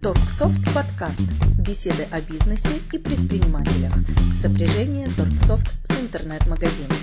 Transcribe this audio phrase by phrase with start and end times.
[0.00, 1.22] Торксофт подкаст.
[1.58, 3.92] Беседы о бизнесе и предпринимателях.
[4.32, 6.96] Сопряжение Торксофт с интернет-магазином.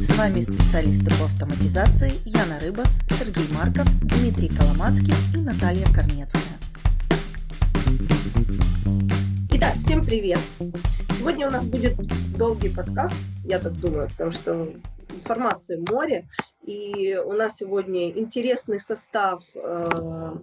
[0.00, 6.42] С вами специалисты по автоматизации Яна Рыбас, Сергей Марков, Дмитрий Коломацкий и Наталья Корнецкая.
[9.52, 10.40] Итак, всем привет!
[11.16, 11.94] Сегодня у нас будет
[12.36, 13.14] долгий подкаст,
[13.44, 14.68] я так думаю, потому что
[15.10, 16.26] информации море,
[16.62, 20.34] и у нас сегодня интересный состав э,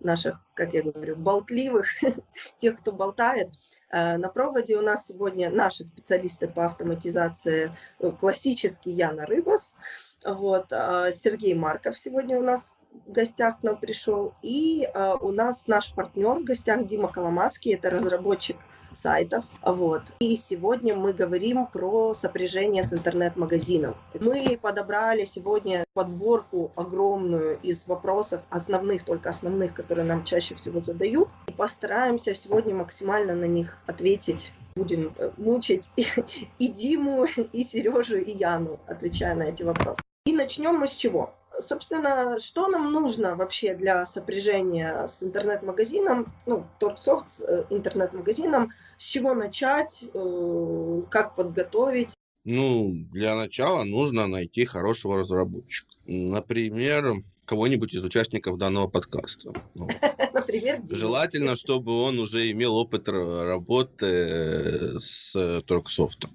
[0.00, 1.86] наших, как я говорю, болтливых,
[2.58, 3.50] тех, кто болтает.
[3.90, 9.76] Э, на проводе у нас сегодня наши специалисты по автоматизации, э, классический Яна Рыбас,
[10.24, 12.70] вот, а Сергей Марков сегодня у нас
[13.06, 17.74] в гостях к нам пришел, и э, у нас наш партнер в гостях Дима Коломацкий,
[17.74, 18.56] это разработчик
[18.94, 19.44] сайтов.
[19.62, 20.02] Вот.
[20.20, 23.94] И сегодня мы говорим про сопряжение с интернет-магазином.
[24.20, 31.28] Мы подобрали сегодня подборку огромную из вопросов, основных, только основных, которые нам чаще всего задают.
[31.48, 36.06] И постараемся сегодня максимально на них ответить будем э, мучить и,
[36.58, 40.00] и Диму, и Сережу, и Яну, отвечая на эти вопросы.
[40.30, 41.34] И начнем мы с чего?
[41.58, 49.06] Собственно, что нам нужно вообще для сопряжения с интернет-магазином, ну, Торксофт с э, интернет-магазином, с
[49.06, 52.14] чего начать, э, как подготовить?
[52.44, 55.90] Ну, для начала нужно найти хорошего разработчика.
[56.06, 57.12] Например,
[57.44, 59.52] кого-нибудь из участников данного подкаста.
[59.74, 59.88] Ну,
[60.32, 66.30] Например, желательно, чтобы он уже имел опыт работы с Торксофтом.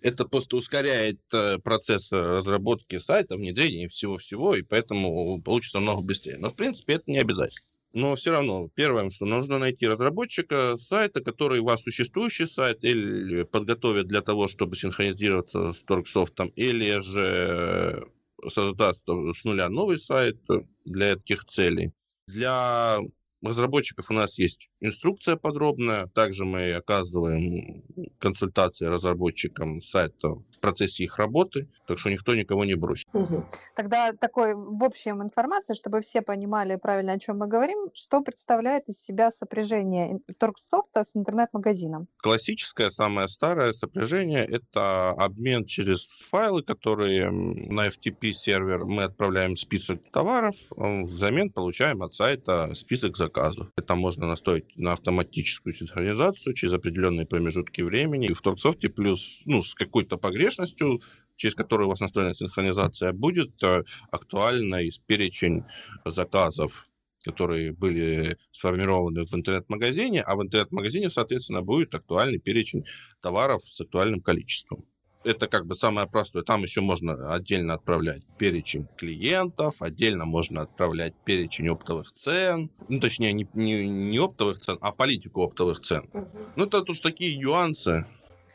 [0.00, 6.38] Это просто ускоряет э, процесс разработки сайта, внедрения всего-всего, и поэтому получится много быстрее.
[6.38, 7.66] Но, в принципе, это не обязательно.
[7.92, 13.42] Но все равно, первое, что нужно найти разработчика сайта, который у вас существующий сайт, или
[13.42, 18.06] подготовит для того, чтобы синхронизироваться с Торксофтом, или же
[18.48, 20.38] создаст с нуля новый сайт
[20.84, 21.92] для этих целей.
[22.28, 23.00] Для
[23.42, 26.06] разработчиков у нас есть инструкция подробная.
[26.08, 27.82] Также мы оказываем
[28.18, 33.08] консультации разработчикам сайта в процессе их работы, так что никто никого не бросит.
[33.12, 33.44] Угу.
[33.74, 38.88] Тогда такой в общем информации, чтобы все понимали правильно, о чем мы говорим, что представляет
[38.88, 42.08] из себя сопряжение торгсофта с интернет-магазином?
[42.18, 50.56] Классическое, самое старое сопряжение– это обмен через файлы, которые на FTP-сервер мы отправляем список товаров,
[50.76, 53.29] а взамен получаем от сайта список заказов.
[53.76, 58.26] Это можно настроить на автоматическую синхронизацию через определенные промежутки времени.
[58.26, 61.00] И в Торксофте плюс ну, с какой-то погрешностью
[61.40, 65.64] через которую у вас настроена синхронизация, будет э, актуальный перечень
[66.04, 66.86] заказов
[67.22, 72.86] которые были сформированы в интернет-магазине, а в интернет-магазине, соответственно, будет актуальный перечень
[73.20, 74.86] товаров с актуальным количеством
[75.24, 76.42] это как бы самое простое.
[76.42, 82.70] Там еще можно отдельно отправлять перечень клиентов, отдельно можно отправлять перечень оптовых цен.
[82.88, 86.08] Ну, точнее, не, не, не оптовых цен, а политику оптовых цен.
[86.12, 86.38] Угу.
[86.56, 88.06] Ну, это уж такие нюансы.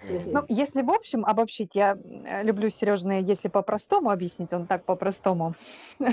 [0.08, 5.56] Ну, если в общем обобщить, я э, люблю Сережные, если по-простому объяснить, он так по-простому.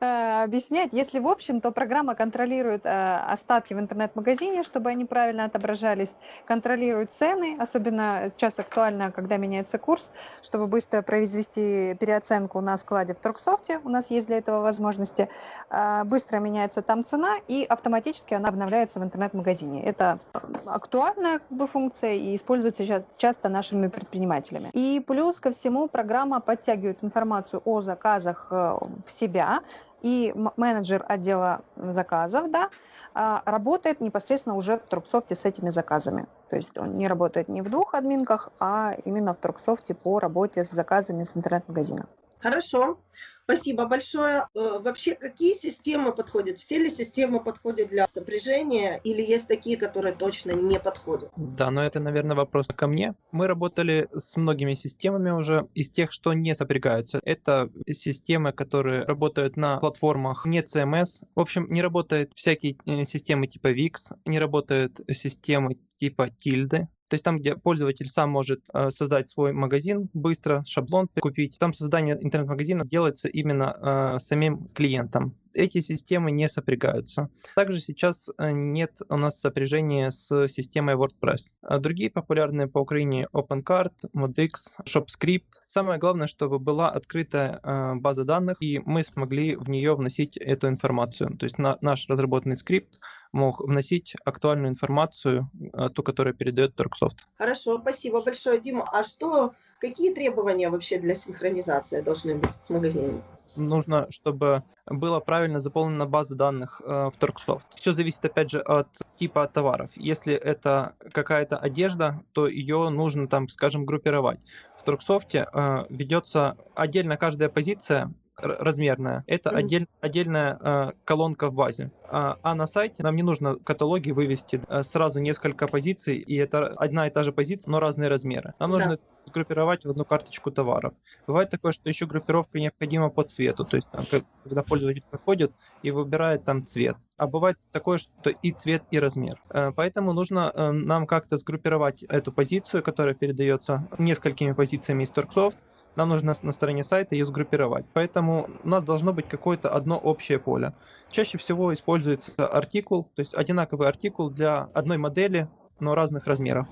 [0.00, 0.92] Э, объяснять.
[0.92, 6.16] Если в общем, то программа контролирует э, остатки в интернет-магазине, чтобы они правильно отображались,
[6.46, 10.10] контролирует цены, особенно сейчас актуально, когда меняется курс,
[10.42, 15.28] чтобы быстро произвести переоценку на складе в Торксофте, у нас есть для этого возможности,
[15.70, 19.84] э, быстро меняется там цена и автоматически она обновляется в интернет-магазине.
[19.84, 20.18] Это
[20.66, 24.70] актуальная как бы, функция и используется часто нашими предпринимателями.
[24.72, 29.60] И плюс ко всему программа подтягивает информацию о заказах в себя,
[30.04, 32.68] и менеджер отдела заказов, да,
[33.14, 36.26] а, работает непосредственно уже в Торксофте с этими заказами.
[36.50, 40.62] То есть он не работает не в двух админках, а именно в Торксофте по работе
[40.62, 42.06] с заказами с интернет-магазина.
[42.38, 42.98] Хорошо.
[43.44, 44.46] Спасибо большое.
[44.54, 46.58] Э, вообще, какие системы подходят?
[46.58, 51.30] Все ли системы подходят для сопряжения или есть такие, которые точно не подходят?
[51.36, 53.14] Да, но это, наверное, вопрос ко мне.
[53.32, 57.20] Мы работали с многими системами уже из тех, что не сопрягаются.
[57.22, 61.22] Это системы, которые работают на платформах не CMS.
[61.34, 63.92] В общем, не работают всякие э, системы типа VIX,
[64.24, 69.52] не работают системы типа Tilde, то есть там, где пользователь сам может э, создать свой
[69.52, 71.58] магазин быстро, шаблон купить.
[71.58, 77.30] Там создание интернет-магазина делается именно э, самим клиентом эти системы не сопрягаются.
[77.54, 81.52] Также сейчас э, нет у нас сопряжения с системой WordPress.
[81.62, 84.50] А другие популярные по Украине OpenCart, ModX,
[84.84, 85.62] ShopScript.
[85.68, 87.60] Самое главное, чтобы была открытая
[87.94, 91.36] база данных, и мы смогли в нее вносить эту информацию.
[91.36, 92.98] То есть на, наш разработанный скрипт
[93.34, 97.26] мог вносить актуальную информацию, э, ту, которую передает Торксофт.
[97.36, 98.88] Хорошо, спасибо большое, Дима.
[98.92, 103.22] А что, какие требования вообще для синхронизации должны быть в магазине?
[103.56, 107.66] нужно, чтобы была правильно заполнена база данных э, в Торксофт.
[107.76, 109.90] Все зависит, опять же, от типа товаров.
[109.94, 114.40] Если это какая-то одежда, то ее нужно там, скажем, группировать.
[114.76, 119.24] В Торксофте э, ведется отдельно каждая позиция размерная.
[119.26, 119.56] Это mm-hmm.
[119.56, 121.90] отдель, отдельная э, колонка в базе.
[122.08, 126.68] А, а на сайте нам не нужно каталоги вывести э, сразу несколько позиций, и это
[126.68, 128.54] одна и та же позиция, но разные размеры.
[128.58, 130.94] Нам нужно это группировать в одну карточку товаров.
[131.26, 134.04] Бывает такое, что еще группировка необходима по цвету, то есть там,
[134.42, 135.52] когда пользователь подходит
[135.82, 136.96] и выбирает там цвет.
[137.16, 139.40] А бывает такое, что и цвет, и размер.
[139.50, 145.58] Э, поэтому нужно э, нам как-то сгруппировать эту позицию, которая передается несколькими позициями из Торксофт,
[145.96, 147.86] нам нужно на стороне сайта ее сгруппировать.
[147.92, 150.74] Поэтому у нас должно быть какое-то одно общее поле.
[151.10, 155.48] Чаще всего используется артикул, то есть одинаковый артикул для одной модели,
[155.80, 156.68] но разных размеров.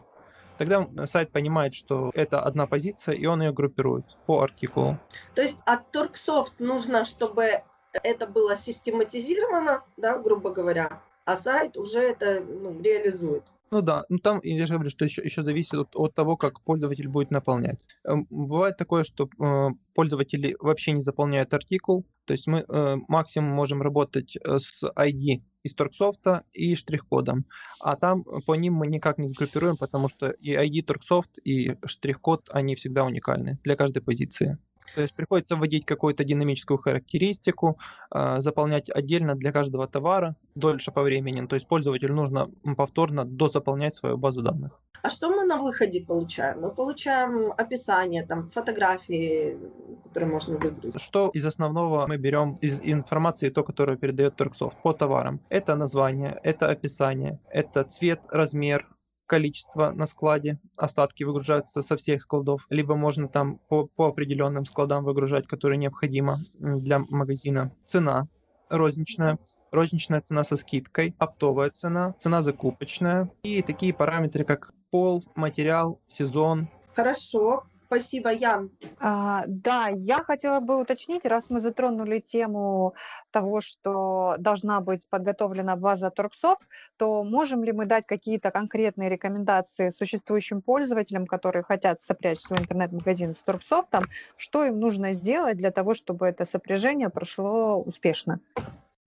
[0.59, 4.99] Тогда сайт понимает, что это одна позиция, и он ее группирует по артикулу.
[5.35, 12.01] То есть от Торксофт нужно, чтобы это было систематизировано, да, грубо говоря, а сайт уже
[12.01, 13.45] это ну, реализует.
[13.73, 16.61] Ну да, ну там я же говорю, что еще, еще зависит от, от того, как
[16.61, 17.87] пользователь будет наполнять.
[18.05, 23.51] Эм, бывает такое, что э, пользователи вообще не заполняют артикул, то есть мы э, максимум
[23.53, 27.47] можем работать э, с ID из Торксофта и штрих-кодом,
[27.81, 32.51] а там по ним мы никак не сгруппируем, потому что и ID Торксофт, и штрих-код,
[32.53, 34.59] они всегда уникальны для каждой позиции.
[34.95, 37.79] То есть приходится вводить какую-то динамическую характеристику,
[38.11, 41.47] а, заполнять отдельно для каждого товара дольше по времени.
[41.47, 44.81] То есть пользователю нужно повторно дозаполнять свою базу данных.
[45.03, 46.61] А что мы на выходе получаем?
[46.61, 49.59] Мы получаем описание, там, фотографии,
[50.05, 51.01] которые можно выгрузить.
[51.03, 55.41] Что из основного мы берем из информации, то, которое передает Торксофт по товарам?
[55.49, 58.87] Это название, это описание, это цвет, размер,
[59.33, 65.05] количество на складе, остатки выгружаются со всех складов, либо можно там по, по определенным складам
[65.05, 67.73] выгружать, которые необходимо для магазина.
[67.87, 68.29] Цена
[68.69, 69.39] розничная,
[69.71, 76.69] розничная цена со скидкой, оптовая цена, цена закупочная и такие параметры, как пол, материал, сезон.
[76.95, 78.71] Хорошо, Спасибо, Ян.
[79.01, 82.95] А, да, я хотела бы уточнить, раз мы затронули тему
[83.31, 86.63] того, что должна быть подготовлена база Торксофт,
[86.97, 93.35] то можем ли мы дать какие-то конкретные рекомендации существующим пользователям, которые хотят сопрячь свой интернет-магазин
[93.35, 94.05] с Торксофтом,
[94.39, 98.41] что им нужно сделать для того, чтобы это сопряжение прошло успешно?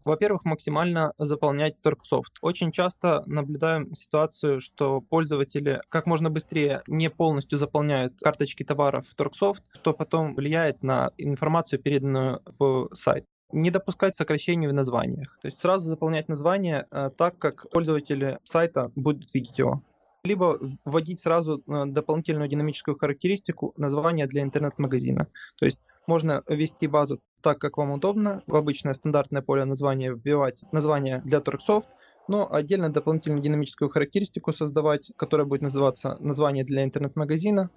[0.06, 2.38] Во-первых, максимально заполнять торксофт.
[2.42, 9.16] Очень часто наблюдаем ситуацию, что пользователи как можно быстрее не полностью заполняют карточки товаров в
[9.16, 15.38] торксофт, что потом влияет на информацию, переданную в сайт не допускать сокращений в названиях.
[15.42, 19.82] То есть сразу заполнять название э, так, как пользователи сайта будут видеть его.
[20.24, 25.28] Либо вводить сразу э, дополнительную динамическую характеристику названия для интернет-магазина.
[25.58, 28.42] То есть можно ввести базу так, как вам удобно.
[28.48, 31.90] В обычное стандартное поле названия вбивать название для Торксофт,
[32.28, 37.70] но отдельно дополнительную динамическую характеристику создавать, которая будет называться название для интернет-магазина,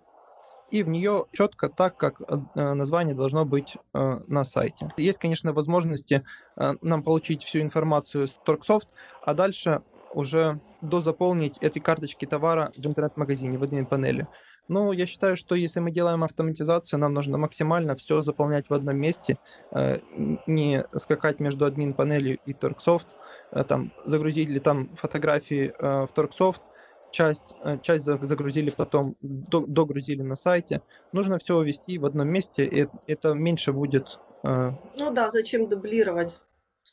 [0.71, 4.89] и в нее четко так, как э, название должно быть э, на сайте.
[4.97, 6.25] Есть, конечно, возможности
[6.57, 8.89] э, нам получить всю информацию с Торксофт,
[9.23, 9.83] а дальше
[10.15, 14.27] уже дозаполнить эти карточки товара в интернет-магазине, в админ панели.
[14.69, 18.97] Ну, я считаю, что если мы делаем автоматизацию, нам нужно максимально все заполнять в одном
[18.99, 19.39] месте,
[19.73, 19.99] э,
[20.47, 23.17] не скакать между админ панелью и Торксофт,
[23.53, 26.63] э, там загрузили там фотографии э, в Торксофт,
[27.11, 30.83] часть, часть загрузили потом, догрузили на сайте.
[31.13, 34.21] Нужно все ввести в одном месте, и это меньше будет.
[34.43, 36.39] Ну да, зачем дублировать?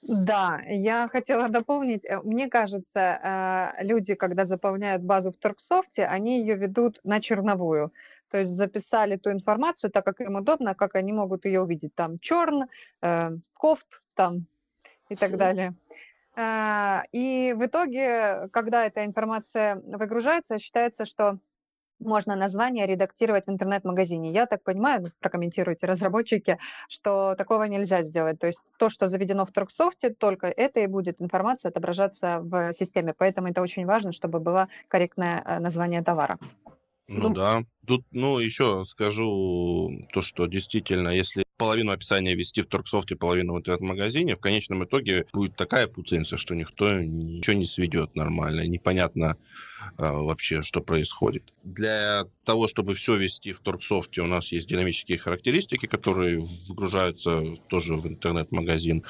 [0.08, 2.06] Да, я хотела дополнить.
[2.06, 7.92] Э, мне кажется, э, люди, когда заполняют базу в Торксофте, они ее ведут на черновую.
[8.30, 11.96] То есть записали ту информацию так, как им удобно, как они могут ее увидеть.
[11.96, 12.66] Там черн,
[13.02, 14.46] э, кофт там
[15.10, 15.74] и так далее.
[17.14, 21.40] И в итоге, когда эта информация выгружается, считается, что
[22.00, 24.32] можно название редактировать в интернет-магазине.
[24.32, 26.58] Я так понимаю, ну, прокомментируйте разработчики,
[26.90, 28.40] что такого нельзя сделать.
[28.40, 33.14] То есть то, что заведено в Торксофте, только это и будет информация отображаться в системе.
[33.18, 36.38] Поэтому это очень важно, чтобы было корректное э, название товара.
[37.08, 37.64] Ну, ну да.
[37.86, 43.58] Тут, ну, еще скажу то, что действительно, если половину описания вести в Торксофте, половину в
[43.58, 48.66] интернет-магазине, в конечном итоге будет такая путаница, что никто ничего не сведет нормально.
[48.68, 49.38] Непонятно
[49.98, 51.54] а, вообще, что происходит.
[51.64, 57.96] Для того, чтобы все вести в Торксофте, у нас есть динамические характеристики, которые выгружаются тоже
[57.96, 59.04] в интернет-магазин,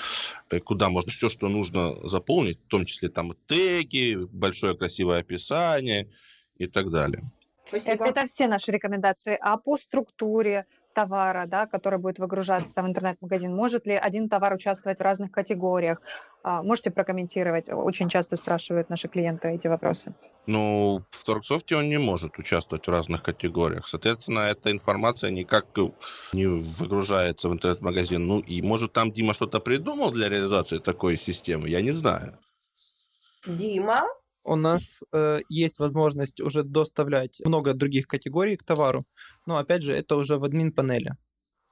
[0.50, 6.10] э, куда можно все, что нужно заполнить, в том числе там теги, большое красивое описание
[6.58, 7.24] и так далее.
[7.72, 9.38] Это, это все наши рекомендации.
[9.42, 13.56] А по структуре, товара, да, который будет выгружаться в интернет-магазин?
[13.56, 16.02] Может ли один товар участвовать в разных категориях?
[16.44, 17.70] А, можете прокомментировать?
[17.70, 20.16] Очень часто спрашивают наши клиенты эти вопросы.
[20.48, 23.88] Ну, в Торксофте он не может участвовать в разных категориях.
[23.88, 25.66] Соответственно, эта информация никак
[26.34, 28.26] не выгружается в интернет-магазин.
[28.26, 32.38] Ну, и может там Дима что-то придумал для реализации такой системы, я не знаю.
[33.46, 34.04] Дима?
[34.46, 39.04] У нас э, есть возможность уже доставлять много других категорий к товару,
[39.48, 41.18] но опять же это уже в админ-панели.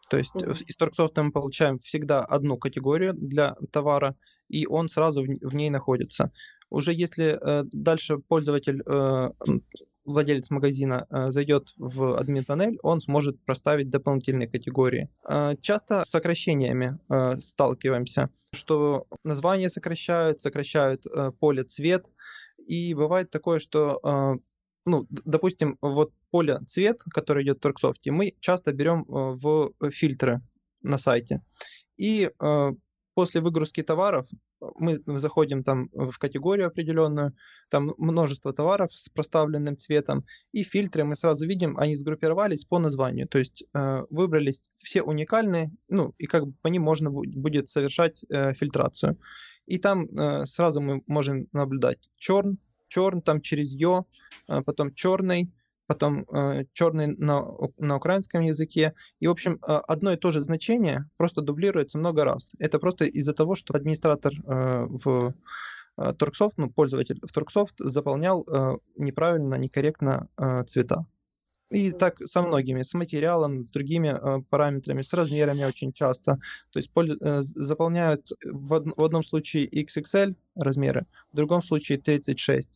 [0.09, 0.63] То есть mm-hmm.
[0.65, 4.15] из Торксофта мы получаем всегда одну категорию для товара,
[4.49, 6.31] и он сразу в, в ней находится.
[6.71, 9.29] Уже если э, дальше пользователь, э,
[10.05, 15.09] владелец магазина э, зайдет в админ-панель, он сможет проставить дополнительные категории.
[15.29, 22.07] Э, часто с сокращениями э, сталкиваемся, что название сокращают, сокращают э, поле цвет,
[22.67, 24.39] и бывает такое, что, э,
[24.85, 30.41] ну, допустим, вот поле цвет, который идет в Торксофте, мы часто берем э, в фильтры
[30.81, 31.41] на сайте.
[31.97, 32.71] И э,
[33.13, 34.27] после выгрузки товаров
[34.75, 37.33] мы заходим там в категорию определенную,
[37.69, 43.27] там множество товаров с проставленным цветом, и фильтры мы сразу видим, они сгруппировались по названию,
[43.27, 48.23] то есть э, выбрались все уникальные, ну и как бы по ним можно будет совершать
[48.29, 49.17] э, фильтрацию.
[49.65, 54.05] И там э, сразу мы можем наблюдать черн, черн там через ё,
[54.47, 55.51] э, потом черный,
[55.87, 57.45] потом э, черный на,
[57.77, 58.93] на украинском языке.
[59.19, 62.51] И, в общем, э, одно и то же значение просто дублируется много раз.
[62.59, 65.33] Это просто из-за того, что администратор э, в
[65.97, 71.05] э, Торксофт, ну, пользователь в Торксофт заполнял э, неправильно, некорректно э, цвета.
[71.69, 76.39] И так со многими, с материалом, с другими э, параметрами, с размерами очень часто.
[76.71, 77.17] То есть польз...
[77.19, 78.85] э, заполняют в, од...
[78.95, 82.69] в одном случае XXL размеры, в другом случае 36.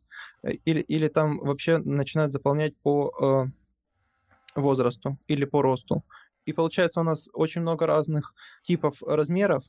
[0.44, 6.04] Э, или, или там вообще начинают заполнять по э, возрасту или по росту.
[6.46, 9.64] И получается у нас очень много разных типов размеров.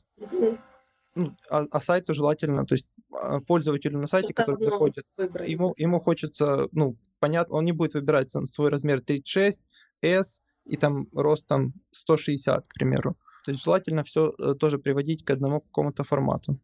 [1.15, 5.99] Ну, а, а сайту желательно, то есть а, пользователю на сайте, который заходит, ему, ему
[5.99, 9.61] хочется, ну, понятно, он не будет выбирать там, свой размер 36,
[10.01, 13.17] S и там рост там 160, к примеру.
[13.45, 16.59] То есть желательно все э, тоже приводить к одному какому-то формату.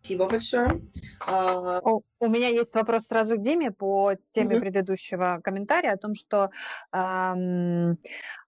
[0.00, 0.82] Спасибо большое.
[1.26, 1.80] А...
[2.20, 4.60] У меня есть вопрос сразу к Диме по теме угу.
[4.60, 6.50] предыдущего комментария о том, что
[6.92, 7.98] эм,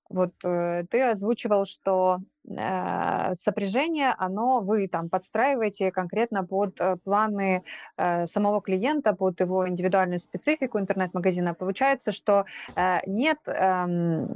[0.09, 7.62] вот э, ты озвучивал, что э, сопряжение, оно вы там подстраиваете конкретно под э, планы
[7.97, 11.55] э, самого клиента, под его индивидуальную специфику интернет-магазина.
[11.55, 14.27] Получается, что э, нет, э,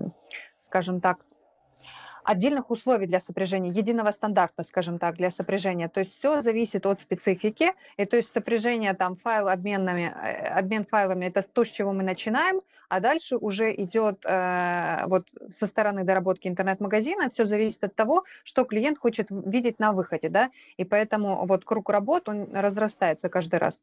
[0.61, 1.25] скажем так,
[2.25, 5.88] отдельных условий для сопряжения, единого стандарта, скажем так, для сопряжения.
[5.88, 10.85] То есть все зависит от специфики, и то есть сопряжение там файл обменными, э, обмен
[10.85, 16.05] файлами это то, с чего мы начинаем, а дальше уже идет э, вот со стороны
[16.05, 21.47] доработки интернет-магазина, все зависит от того, что клиент хочет видеть на выходе, да, и поэтому
[21.47, 23.83] вот круг работ, он разрастается каждый раз.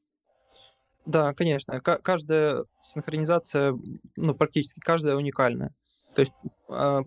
[1.05, 1.79] Да, конечно.
[1.81, 3.75] Каждая синхронизация,
[4.15, 5.71] ну, практически каждая уникальная.
[6.15, 6.33] То есть
[6.69, 7.01] э,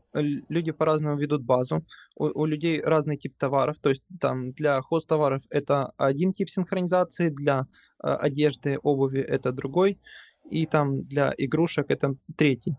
[0.49, 1.85] люди по-разному ведут базу,
[2.17, 6.49] у, у людей разный тип товаров, то есть там для хост товаров это один тип
[6.49, 7.67] синхронизации, для
[8.03, 9.99] э, одежды, обуви это другой,
[10.51, 12.77] и там для игрушек это третий.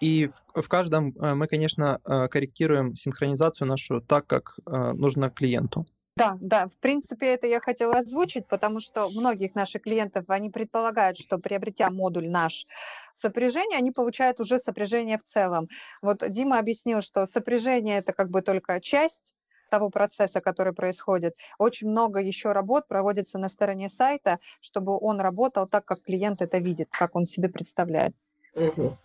[0.00, 5.30] И в, в каждом э, мы, конечно, э, корректируем синхронизацию нашу так, как э, нужно
[5.30, 5.86] клиенту.
[6.16, 11.18] Да, да, в принципе, это я хотела озвучить, потому что многих наших клиентов, они предполагают,
[11.18, 12.66] что приобретя модуль наш
[13.16, 15.68] сопряжение, они получают уже сопряжение в целом.
[16.02, 19.34] Вот Дима объяснил, что сопряжение– это как бы только часть
[19.68, 21.34] того процесса, который происходит.
[21.58, 26.58] Очень много еще работ проводится на стороне сайта, чтобы он работал так, как клиент это
[26.58, 28.14] видит, как он себе представляет.
[28.54, 28.96] Угу.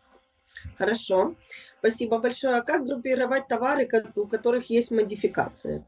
[0.77, 1.36] Хорошо.
[1.80, 2.58] Спасибо большое.
[2.58, 5.84] А как группировать товары, у которых есть модификации?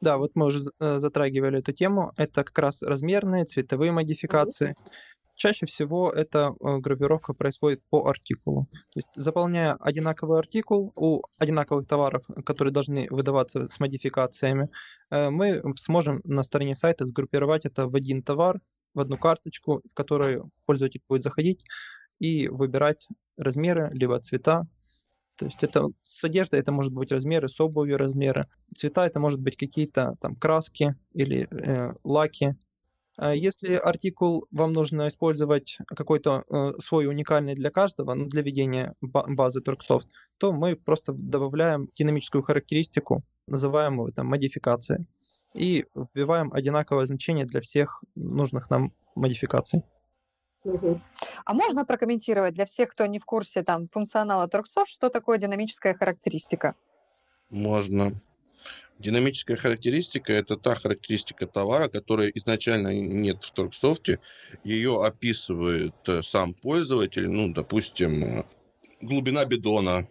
[0.00, 2.12] Да, вот мы уже э, затрагивали эту тему.
[2.16, 4.70] Это как раз размерные, цветовые модификации.
[4.70, 5.11] Mm-hmm.
[5.34, 8.66] Чаще всего эта э, группировка происходит по артикулу.
[8.72, 14.68] То есть, заполняя одинаковый артикул у одинаковых товаров, которые должны выдаваться с модификациями,
[15.10, 18.60] э, мы сможем на стороне сайта сгруппировать это в один товар,
[18.94, 21.64] в одну карточку, в которую пользователь будет заходить
[22.18, 24.66] и выбирать размеры, либо цвета,
[25.36, 28.46] то есть это с одеждой это может быть размеры, с обувью размеры.
[28.76, 32.54] Цвета это может быть какие-то там краски или э, лаки.
[33.16, 38.94] А если артикул вам нужно использовать какой-то э, свой уникальный для каждого, ну, для ведения
[39.00, 45.06] базы Turksoft, то мы просто добавляем динамическую характеристику, называемую там модификацией,
[45.54, 49.82] и вбиваем одинаковое значение для всех нужных нам модификаций.
[50.64, 51.00] Угу.
[51.44, 55.94] А можно прокомментировать для всех, кто не в курсе там функционала Торксофт, что такое динамическая
[55.94, 56.76] характеристика?
[57.50, 58.20] Можно.
[59.02, 64.20] Динамическая характеристика– это та характеристика товара, которая изначально нет в Торксофте.
[64.62, 68.44] Ее описывает э, сам пользователь, ну, допустим, э,
[69.00, 70.06] глубина бидона,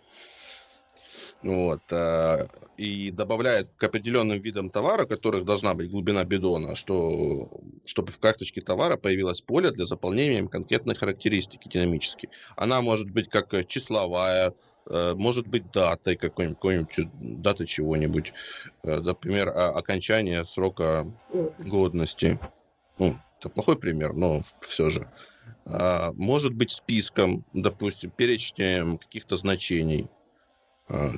[1.41, 7.49] вот, э, и добавляет к определенным видам товара, которых должна быть глубина бидона, что,
[7.85, 12.29] чтобы в карточке товара появилось поле для заполнения конкретной характеристики динамически.
[12.57, 14.53] Она может быть как числовая,
[14.87, 18.33] может быть датой какой-нибудь, какой-нибудь датой чего-нибудь,
[18.83, 21.11] э, например, окончание срока
[21.59, 22.39] годности.
[22.97, 25.11] Ну, это плохой пример, но все же.
[25.65, 30.07] А, может быть списком, допустим, перечнем каких-то значений.
[30.87, 31.13] А,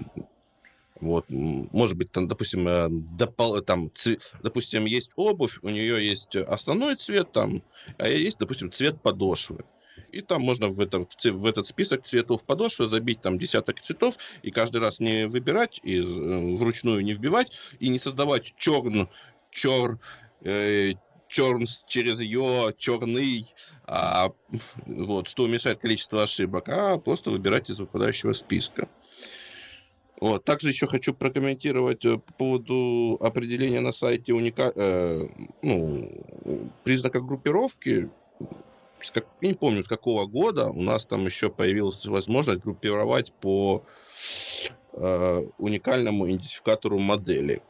[1.02, 6.36] вот, может быть, там, допустим, э, допол, там, цвет, допустим, есть обувь, у нее есть
[6.36, 7.62] основной цвет, там,
[7.98, 9.66] а есть, допустим, цвет подошвы.
[10.12, 14.52] И там можно в, этом, в этот список цветов подошвы забить там десяток цветов и
[14.52, 19.10] каждый раз не выбирать и э, вручную не вбивать и не создавать черн,
[19.52, 20.00] чер,
[20.42, 20.94] э,
[21.28, 23.54] черн через ее, черный,
[23.86, 24.32] а,
[24.86, 28.88] вот, что уменьшает количество ошибок, а просто выбирать из выпадающего списка.
[30.24, 30.46] Вот.
[30.46, 34.72] Также еще хочу прокомментировать э, по поводу определения на сайте уника...
[34.74, 35.28] э,
[35.62, 38.10] ну, признака группировки.
[39.12, 39.26] Как...
[39.42, 43.84] Не помню, с какого года у нас там еще появилась возможность группировать по
[44.94, 47.62] э, уникальному идентификатору модели.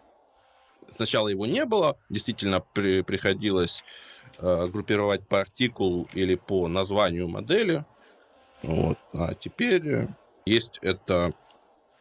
[0.95, 3.01] Сначала его не было, действительно при...
[3.01, 3.83] приходилось
[4.37, 7.85] э, группировать по артикулу или по названию модели.
[8.61, 8.97] Вот.
[9.13, 10.07] А теперь
[10.45, 11.31] есть это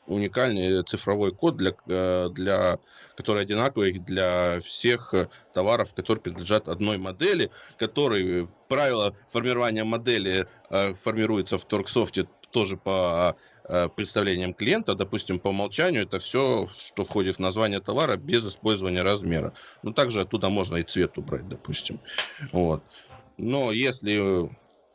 [0.06, 2.78] уникальный цифровой код, для, э, для,
[3.16, 10.94] который одинаковый для всех э, товаров, которые принадлежат одной модели, который правила формирования модели э,
[11.02, 13.36] формируется в Торксофте тоже по
[13.94, 19.54] представлениям клиента, допустим, по умолчанию, это все, что входит в название товара без использования размера.
[19.84, 22.00] Ну, также оттуда можно и цвет убрать, допустим.
[22.50, 22.82] Вот.
[23.38, 24.50] Но если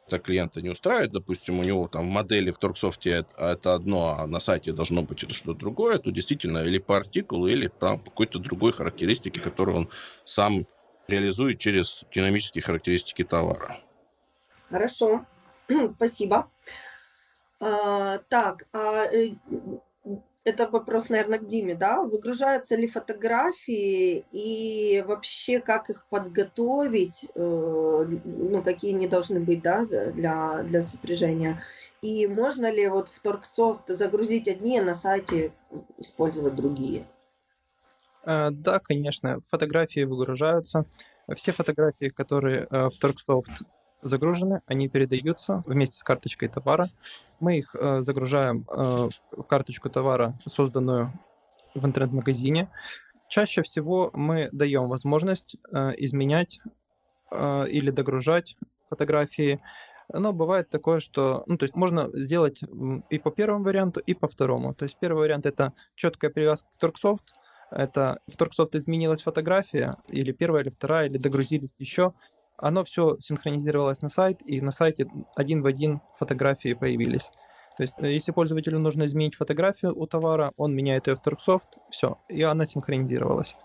[0.07, 4.15] это клиента не устраивает, допустим, у него там в модели в Торксофте это, это одно,
[4.17, 7.97] а на сайте должно быть это что-то другое, то действительно или по артикулу, или по
[7.97, 9.89] какой-то другой характеристике, которую он
[10.25, 10.65] сам
[11.08, 13.82] реализует через динамические характеристики товара.
[14.69, 15.25] Хорошо,
[15.95, 16.49] спасибо.
[17.60, 19.32] А, так, а э,
[20.47, 22.01] это вопрос, наверное, к Диме, да?
[22.01, 29.86] Выгружаются ли фотографии и вообще как их подготовить, э, ну, какие они должны быть, да,
[29.86, 31.62] для, для сопряжения?
[32.01, 35.51] И можно ли вот в Торксофт загрузить одни, а на сайте
[35.97, 37.05] использовать другие?
[38.23, 40.86] Э, да, конечно, фотографии выгружаются.
[41.36, 43.63] Все фотографии, которые э, в Торксофт
[44.01, 46.89] загружены, они передаются вместе с карточкой товара.
[47.39, 51.12] Мы их э, загружаем э, в карточку товара, созданную
[51.75, 52.69] в интернет-магазине.
[53.27, 56.62] Чаще всего мы даем возможность э, изменять
[57.31, 58.57] э, или догружать
[58.89, 59.62] фотографии.
[60.13, 62.62] Но бывает такое, что, ну, то есть можно сделать
[63.10, 64.73] и по первому варианту, и по второму.
[64.73, 67.33] То есть первый вариант это четкая привязка к Торксофт.
[67.69, 72.13] Это в Торксофт изменилась фотография, или первая, или вторая, или догрузились еще,
[72.58, 77.32] оно все синхронизировалось на сайт, и на сайте один в один фотографии появились.
[77.78, 81.78] То есть, э, если пользователю нужно изменить фотографию у товара, он меняет ее в Turksoft,
[81.89, 83.56] все, и она синхронизировалась.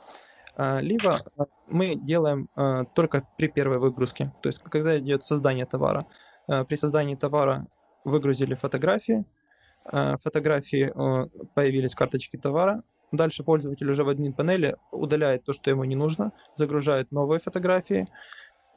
[0.57, 5.67] А, либо а, мы делаем а, только при первой выгрузке, то есть когда идет создание
[5.67, 6.07] товара.
[6.69, 7.69] При создании товара
[8.05, 9.25] выгрузили фотографии,
[9.85, 10.93] фотографии
[11.55, 15.95] появились в карточке товара, дальше пользователь уже в админ панели удаляет то, что ему не
[15.95, 18.09] нужно, загружает новые фотографии,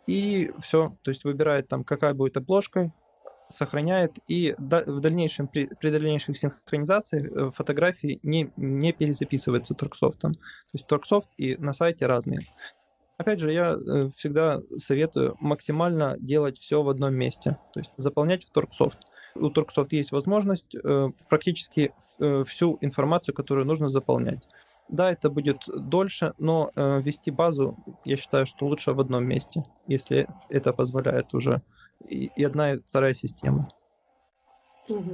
[0.07, 2.91] и все, то есть выбирает там, какая будет обложка,
[3.49, 10.33] сохраняет, и в дальнейшем, при, при дальнейших синхронизациях э, фотографии не, не перезаписываются Торксофтом.
[10.33, 10.39] То
[10.73, 12.47] есть Торксофт и на сайте разные.
[13.17, 18.43] Опять же, я э, всегда советую максимально делать все в одном месте, то есть заполнять
[18.43, 18.99] в Торксофт.
[19.35, 21.93] У Торксофт есть возможность э, практически
[22.45, 24.47] всю информацию, которую нужно заполнять.
[24.87, 29.63] Да, это будет дольше, но э, вести базу, я считаю, что лучше в одном месте,
[29.87, 31.61] если это позволяет уже
[32.07, 33.67] и, и одна, и вторая система.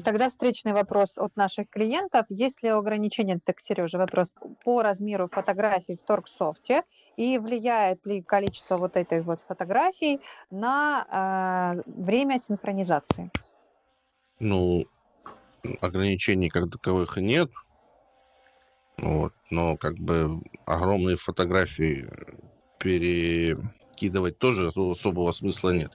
[0.04, 2.26] Тогда встречный вопрос от наших клиентов.
[2.30, 4.34] Есть ли ограничения, так, Сережа, вопрос
[4.66, 6.84] по размеру фотографий в Торксофте
[7.16, 13.32] и влияет ли количество вот этой вот фотографий на э, время синхронизации?
[14.40, 14.86] Ну,
[15.80, 17.50] ограничений как таковых нет.
[19.02, 19.34] Вот.
[19.50, 22.08] Но как бы огромные фотографии
[22.80, 25.92] перекидывать тоже особого смысла нет.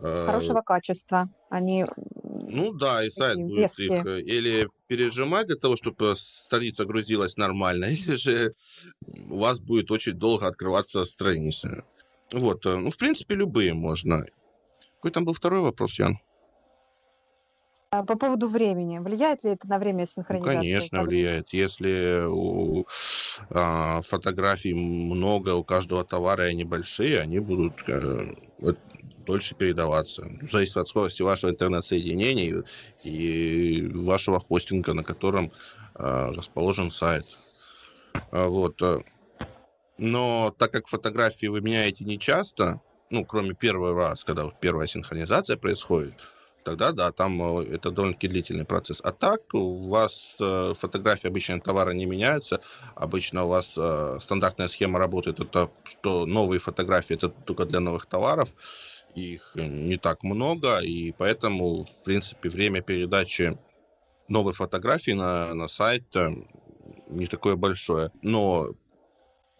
[0.00, 1.28] э, Хорошего качества.
[1.50, 1.84] Они
[2.50, 4.04] ну да, и сайт будет их веские.
[4.06, 8.52] э, или пережимать для того, чтобы страница грузилась нормально, или же
[9.06, 11.84] у вас будет очень долго открываться страница.
[12.32, 14.24] Вот, э, ну, в принципе, любые можно.
[14.96, 16.18] Какой там был второй вопрос, Ян?
[17.92, 18.98] А По поводу времени.
[18.98, 20.38] Влияет ли это на время Ну, синхронизации?
[20.38, 21.54] конечно, Как- влияет.
[21.54, 22.86] Если у
[23.50, 28.26] а, фотографий много, у каждого товара и они большие, они будут э,
[28.58, 28.78] вот
[29.16, 30.26] дольше передаваться.
[30.50, 32.62] Зависит от скорости вашего интернет-соединения
[33.02, 33.08] и
[33.80, 35.52] и вашего хостинга, на котором
[35.94, 37.24] а, расположен сайт.
[38.30, 38.80] А, Вот.
[38.82, 39.00] э,
[39.98, 44.86] Но так как фотографии вы меняете не часто, ну, кроме первый раз, когда вот первая
[44.86, 46.20] синхронизация происходит,
[46.68, 49.00] тогда да, там э, это довольно-таки длительный процесс.
[49.02, 52.60] А так у вас э, фотографии обычно товара не меняются.
[52.94, 58.06] Обычно у вас э, стандартная схема работает, это что новые фотографии это только для новых
[58.06, 58.50] товаров.
[59.14, 63.56] Их не так много, и поэтому, в принципе, время передачи
[64.28, 66.04] новой фотографии на, на сайт
[67.08, 68.10] не такое большое.
[68.22, 68.74] Но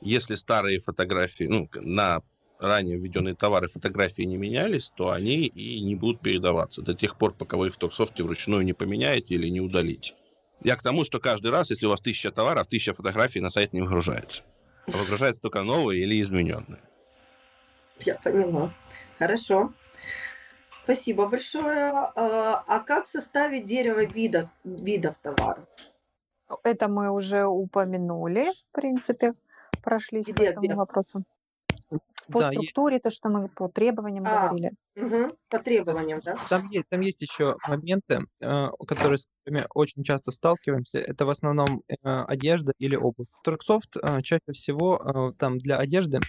[0.02, 2.20] если старые фотографии, ну, на
[2.58, 7.34] ранее введенные товары фотографии не менялись, то они и не будут передаваться до тех пор,
[7.34, 10.14] пока вы их в Торксофте вручную не поменяете или не удалите.
[10.62, 13.72] Я к тому, что каждый раз, если у вас тысяча товаров, тысяча фотографий на сайт
[13.72, 14.42] не выгружается.
[14.86, 16.80] А выгружается только новые или измененные.
[18.00, 18.72] Я поняла.
[19.18, 19.72] Хорошо.
[20.84, 21.90] Спасибо большое.
[22.16, 25.64] А а как составить дерево вида, видов товаров?
[26.64, 29.32] Это мы уже упомянули, в принципе,
[29.82, 30.74] прошлись по Где, этому где?
[30.74, 31.24] вопросу.
[32.30, 34.72] По Да, структуре, то, что мы по требованиям А, говорили.
[34.96, 35.32] Мгм.
[35.48, 36.36] По требованиям, да?
[36.50, 40.98] Там есть, там есть еще моменты, э, которые с которыми очень часто сталкиваемся.
[40.98, 43.28] Это в основном э, одежда или обувь.
[43.44, 44.96] Торксофт э, чаще всего
[45.32, 46.20] э, там для одежды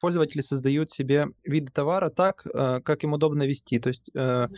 [0.00, 3.78] пользователи создают себе виды товара так, э, как им удобно вести.
[3.80, 4.48] То есть э,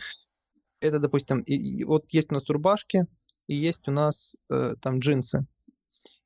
[0.79, 3.07] это, допустим, и- и вот есть у нас рубашки
[3.47, 5.45] и есть у нас э, там джинсы.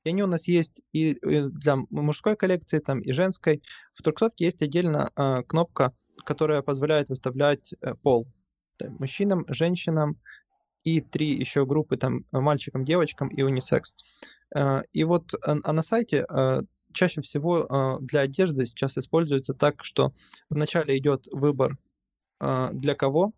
[0.06, 3.62] И они у нас есть и для мужской коллекции, там и женской.
[3.94, 8.28] В Торксофте есть отдельно э, кнопка, которая позволяет выставлять э, пол
[8.78, 10.22] там, мужчинам, женщинам
[10.84, 13.96] и три еще группы там мальчикам, девочкам и унисекс.
[14.56, 16.62] Э, И вот а а на сайте э,
[16.94, 20.14] чаще всего э, для одежды сейчас используется так, что
[20.50, 21.80] вначале идет выбор
[22.42, 23.34] э, для кого,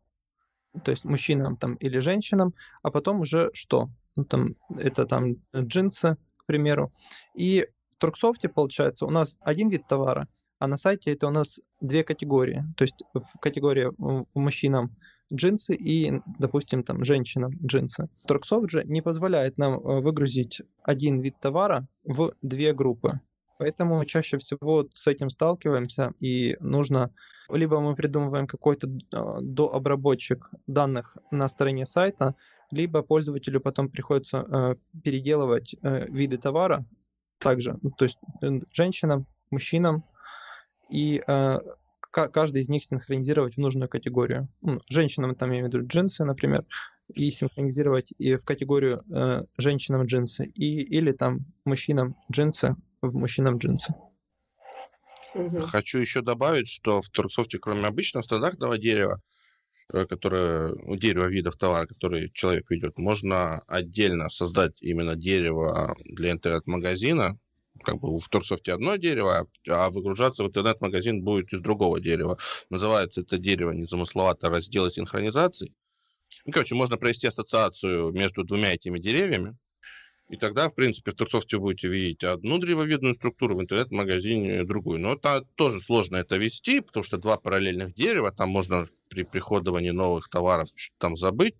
[0.84, 2.54] то есть мужчинам там или женщинам,
[2.84, 3.90] а потом уже что?
[4.18, 6.92] Ну, там, это там джинсы, примеру.
[7.36, 10.28] И в Торксофте, получается, у нас один вид товара,
[10.60, 12.64] а на сайте это у нас две категории.
[12.76, 13.92] То есть в категории
[14.34, 14.96] мужчинам
[15.34, 18.10] джинсы и, допустим, там женщинам джинсы.
[18.28, 23.20] Торксофт же не позволяет нам э, выгрузить один вид товара в две группы.
[23.60, 27.12] Поэтому чаще всего с этим сталкиваемся, и нужно
[27.50, 32.36] либо мы придумываем какой-то э, дообработчик данных на стороне сайта,
[32.72, 36.86] либо пользователю потом приходится э, переделывать э, виды товара
[37.40, 38.20] также, ну, то есть
[38.72, 40.04] женщинам, мужчинам,
[40.90, 41.60] и э,
[42.00, 44.50] ка- каждый из них синхронизировать в нужную категорию.
[44.62, 46.66] Ну, женщинам там я имею в виду джинсы, например,
[47.14, 53.58] и синхронизировать и в категорию э, женщинам джинсы, и, или там мужчинам джинсы в мужчинам
[53.58, 53.94] джинсы.
[55.62, 59.22] Хочу еще добавить, что в Торксофте, кроме обычного стандартного дерева,
[59.90, 67.38] которое, ну, дерево видов товара, который человек ведет, можно отдельно создать именно дерево для интернет-магазина.
[67.84, 72.38] Как бы в Торксофте одно дерево, а а выгружаться в интернет-магазин будет из другого дерева.
[72.70, 75.74] Называется это дерево незамысловато раздела синхронизации.
[76.46, 79.56] Ну, короче, можно провести ассоциацию между двумя этими деревьями.
[80.30, 85.00] И тогда, в принципе, в Торксофте вы будете видеть одну древовидную структуру, в интернет-магазине другую.
[85.00, 89.92] Но это тоже сложно это вести, потому что два параллельных дерева, там можно при приходовании
[89.92, 91.56] новых товаров там забыть.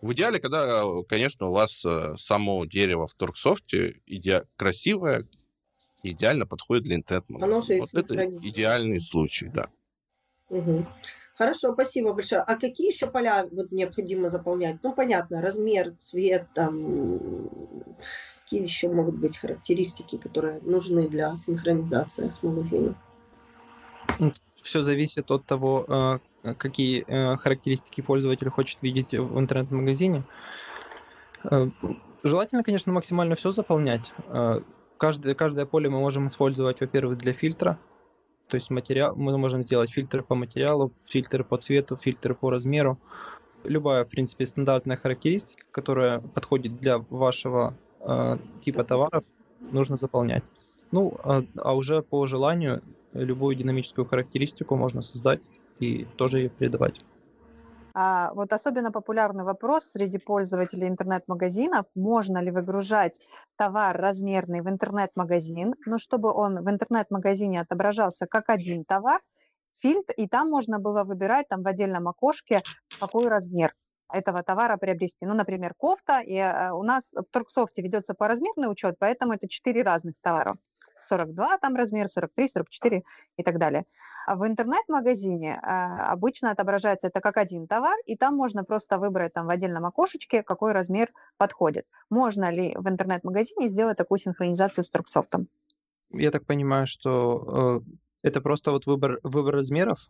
[0.00, 5.28] В идеале, когда, конечно, у вас э, само дерево в Торксофте иде- красивое,
[6.04, 7.80] идеально подходит для интернет-магазина.
[7.80, 8.14] Вот это
[8.48, 9.68] идеальный случай, да.
[10.50, 10.88] Мгм.
[11.42, 12.40] Хорошо, спасибо большое.
[12.42, 14.76] А какие еще поля вот необходимо заполнять?
[14.84, 17.48] Ну, понятно, размер, цвет, там,
[18.44, 22.96] какие еще могут быть характеристики, которые нужны для синхронизации с магазином?
[24.62, 30.22] Все зависит от того, э, какие э, характеристики пользователь хочет видеть в интернет-магазине.
[31.50, 31.66] Э,
[32.22, 34.12] Желательно, конечно, максимально все заполнять.
[34.96, 37.80] Каждое, каждое поле мы можем использовать, во-первых, для фильтра.
[38.52, 42.98] То есть материал, мы можем сделать фильтры по материалу, фильтры по цвету, фильтры по размеру.
[43.64, 49.24] Любая, в принципе, стандартная характеристика, которая подходит для вашего э, типа товаров,
[49.58, 50.42] нужно заполнять.
[50.90, 52.82] Ну, а, а уже по желанию
[53.14, 55.40] любую динамическую характеристику можно создать
[55.80, 57.00] и тоже ее передавать.
[57.94, 63.20] А вот особенно популярный вопрос среди пользователей интернет-магазинов, можно ли выгружать
[63.56, 69.20] товар размерный в интернет-магазин, но чтобы он в интернет-магазине отображался как один товар,
[69.80, 72.62] фильтр, и там можно было выбирать там в отдельном окошке,
[72.98, 73.74] какой размер
[74.10, 75.26] этого товара приобрести.
[75.26, 79.48] Ну, например, кофта, и э, у нас в Торксофте ведется по размерный учет, поэтому это
[79.48, 80.52] четыре разных товара.
[81.08, 83.02] 42 там размер, 43, 44
[83.36, 83.84] и так далее.
[84.26, 89.32] А в интернет-магазине э, обычно отображается это как один товар, и там можно просто выбрать
[89.32, 91.86] там в отдельном окошечке, какой размер подходит.
[92.10, 95.48] Можно ли в интернет-магазине сделать такую синхронизацию с Торксофтом?
[96.10, 97.90] Я так понимаю, что э,
[98.22, 100.08] это просто вот выбор, выбор размеров?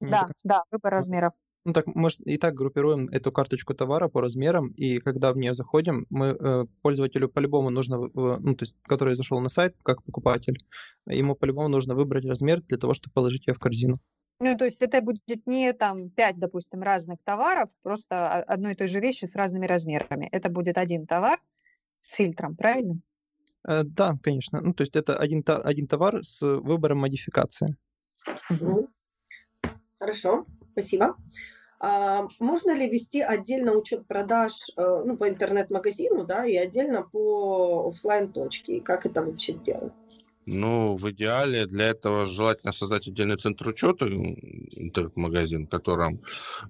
[0.00, 1.32] Да, да, выбор размеров.
[1.66, 5.52] Ну так мы и так группируем эту карточку товара по размерам, и когда в нее
[5.52, 10.64] заходим, мы э, пользователю по-любому нужно, ну то есть, который зашел на сайт как покупатель,
[11.06, 13.96] ему по-любому нужно выбрать размер для того, чтобы положить ее в корзину.
[14.38, 18.86] Ну, то есть это будет не там пять, допустим, разных товаров, просто одной и той
[18.86, 20.28] же вещи с разными размерами.
[20.30, 21.40] Это будет один товар
[21.98, 23.00] с фильтром, правильно?
[23.66, 24.60] Э, да, конечно.
[24.60, 27.74] Ну, то есть это один, один товар с выбором модификации.
[29.98, 31.16] Хорошо, спасибо.
[31.78, 37.88] А можно ли вести отдельно учет продаж э, ну, по интернет-магазину, да, и отдельно по
[37.88, 38.80] офлайн точке?
[38.80, 39.92] Как это вообще сделать?
[40.46, 46.22] Ну, в идеале для этого желательно создать отдельный центр учета, интернет-магазин, в котором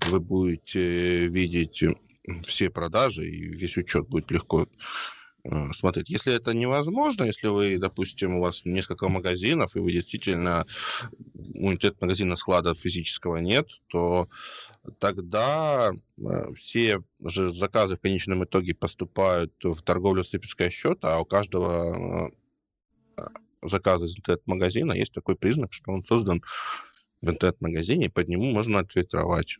[0.09, 1.85] вы будете видеть
[2.45, 4.66] все продажи и весь учет будет легко
[5.73, 6.09] смотреть.
[6.09, 10.67] Если это невозможно, если вы, допустим, у вас несколько магазинов, и вы действительно
[11.35, 14.29] у интернет-магазина склада физического нет, то
[14.99, 20.31] тогда э, все же заказы в конечном итоге поступают в торговлю с
[20.71, 22.31] счета, а у каждого
[23.17, 23.23] э,
[23.63, 26.43] заказа из интернет-магазина есть такой признак, что он создан
[27.23, 29.59] в интернет-магазине, и под нему можно отфильтровать.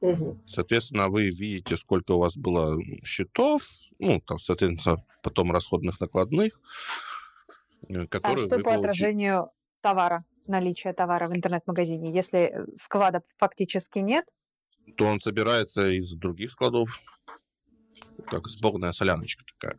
[0.00, 0.40] Угу.
[0.48, 3.62] Соответственно, вы видите, сколько у вас было счетов,
[4.02, 6.60] ну, там, соответственно, потом расходных накладных,
[7.88, 8.34] э, которые...
[8.34, 8.78] А что по получили...
[8.80, 12.12] отражению товара, наличия товара в интернет-магазине?
[12.12, 14.26] Если складов фактически нет,
[14.96, 16.90] то он собирается из других складов.
[18.26, 19.78] Как сборная соляночка такая.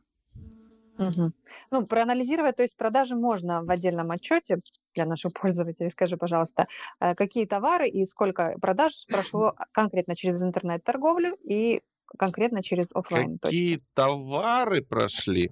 [0.97, 1.31] Угу.
[1.71, 4.59] Ну, проанализировать, то есть продажи можно в отдельном отчете
[4.95, 5.89] для наших пользователей.
[5.89, 6.67] Скажи, пожалуйста,
[7.01, 11.81] э, какие товары и сколько продаж прошло конкретно через интернет-торговлю и
[12.17, 15.51] конкретно через офлайн Какие товары прошли?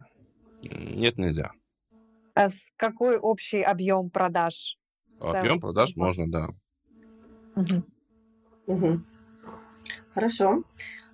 [0.62, 1.52] Нет, нельзя.
[2.36, 4.78] А какой общий объем продаж?
[5.19, 6.47] Объем продаж можно, да.
[7.56, 7.84] Угу.
[8.67, 9.02] Угу.
[10.13, 10.63] Хорошо,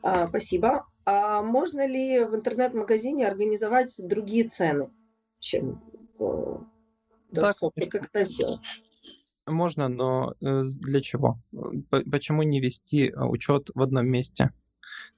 [0.01, 0.85] а, спасибо.
[1.05, 4.89] А можно ли в интернет-магазине организовать другие цены,
[5.39, 5.81] чем
[6.19, 6.67] в
[7.31, 7.53] да,
[7.89, 8.59] как это сделать?
[9.45, 11.39] Можно, но э, для чего?
[11.89, 14.51] Почему не вести а, учет в одном месте?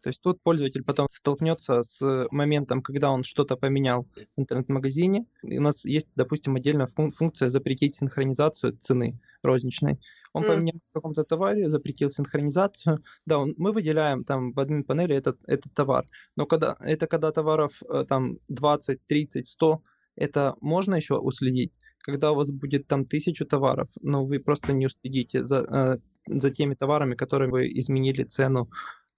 [0.01, 5.25] То есть тут пользователь потом столкнется с моментом, когда он что-то поменял в интернет-магазине.
[5.43, 9.99] И у нас есть, допустим, отдельная функция запретить синхронизацию цены розничной.
[10.33, 10.47] Он mm.
[10.47, 13.03] поменял в каком-то товаре, запретил синхронизацию.
[13.25, 16.05] Да, он, мы выделяем там в админ панели этот, этот товар.
[16.35, 19.83] Но когда, это когда товаров э, там 20, 30, 100,
[20.15, 21.73] это можно еще уследить.
[21.99, 26.49] Когда у вас будет там тысячу товаров, но вы просто не уследите за, э, за
[26.49, 28.69] теми товарами, которые вы изменили цену,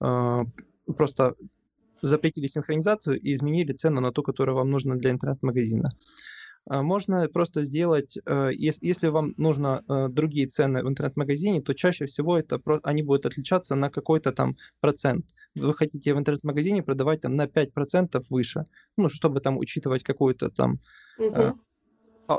[0.02, 0.46] э,
[0.86, 1.36] просто
[2.02, 5.90] запретили синхронизацию и изменили цену на ту, которая вам нужна для интернет-магазина.
[6.70, 12.06] А, можно просто сделать, э, если вам нужно э, другие цены в интернет-магазине, то чаще
[12.06, 15.26] всего это они будут отличаться на какой-то там процент.
[15.56, 18.66] Вы хотите в интернет-магазине продавать там на 5% выше,
[18.98, 20.80] ну, чтобы там учитывать какую-то там
[21.18, 21.60] угу.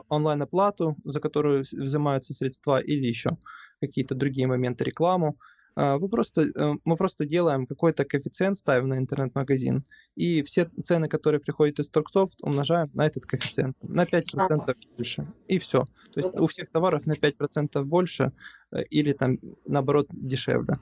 [0.09, 3.37] онлайн-оплату, за которую взимаются средства, или еще
[3.81, 5.37] какие-то другие моменты, рекламу.
[5.75, 9.85] А, вы просто, э, мы просто делаем какой-то коэффициент, ставим на интернет-магазин,
[10.17, 15.59] и все цены, которые приходят из Торксофт, умножаем на этот коэффициент, на 5% больше, и
[15.59, 15.85] все.
[16.13, 18.33] То есть у всех товаров на 5% больше
[18.71, 20.79] э, или там, наоборот, дешевле.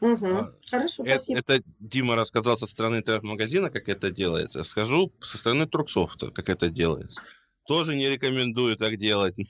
[0.00, 0.48] Угу.
[0.70, 1.38] Хорошо, это, спасибо.
[1.40, 4.62] Это Дима рассказал со стороны интернет-магазина, как это делается.
[4.62, 7.20] Скажу со стороны Торксофта, как это делается.
[7.66, 9.34] Тоже не рекомендую так делать.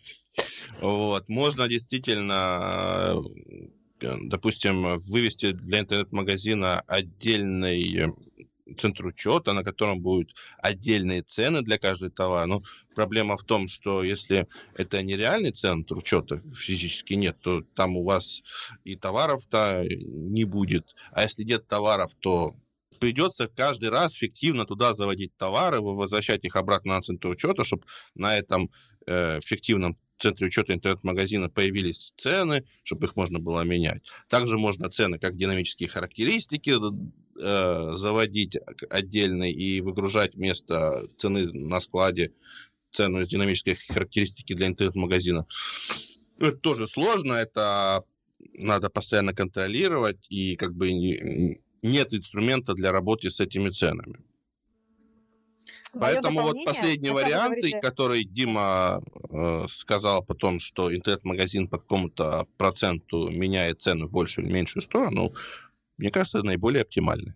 [0.80, 1.28] Вот.
[1.28, 3.68] Можно действительно Э,
[4.00, 8.12] допустим, вывести для интернет-магазина отдельный
[8.76, 12.46] центр учета, на котором будут отдельные цены для каждого товара.
[12.46, 12.62] Но
[12.94, 18.04] проблема в том, что если это не реальный центр учета, физически нет, то там у
[18.04, 18.42] вас
[18.84, 20.94] и товаров-то не будет.
[21.12, 22.54] А если нет товаров, то
[22.98, 27.84] придется каждый раз фиктивно туда заводить товары, возвращать их обратно на центр учета, чтобы
[28.14, 28.70] на этом
[29.06, 34.02] э, фиктивном центре учета интернет-магазина появились цены, чтобы их можно было менять.
[34.28, 36.74] Также можно цены как динамические характеристики
[37.40, 38.56] э, заводить
[38.90, 42.32] отдельно и выгружать вместо цены на складе
[42.92, 45.46] цену из динамической характеристики для интернет-магазина.
[46.38, 48.04] Это тоже сложно, это
[48.54, 50.90] надо постоянно контролировать, и как бы
[51.82, 54.20] нет инструмента для работы с этими ценами.
[55.92, 57.80] Поэтому вот последний вариант, говорите...
[57.80, 64.52] который Дима э, сказал потом, что интернет-магазин по какому-то проценту меняет цену в большую или
[64.52, 65.32] меньшую сторону,
[65.96, 67.34] мне кажется, наиболее оптимальный.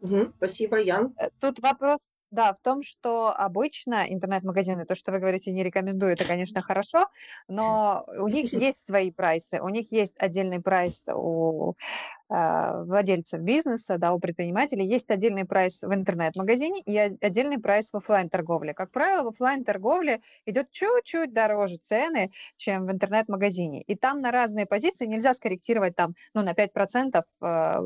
[0.00, 1.14] Угу, спасибо, Ян.
[1.18, 6.12] Э, тут вопрос да, в том, что обычно интернет-магазины, то, что вы говорите, не рекомендую,
[6.12, 7.08] это, конечно, хорошо,
[7.48, 11.72] но у них есть свои прайсы, у них есть отдельный прайс у
[12.28, 17.96] э, владельцев бизнеса, да, у предпринимателей, есть отдельный прайс в интернет-магазине и отдельный прайс в
[17.96, 23.82] офлайн торговле Как правило, в офлайн торговле идет чуть-чуть дороже цены, чем в интернет-магазине.
[23.82, 27.78] И там на разные позиции нельзя скорректировать там, ну, на 5% э,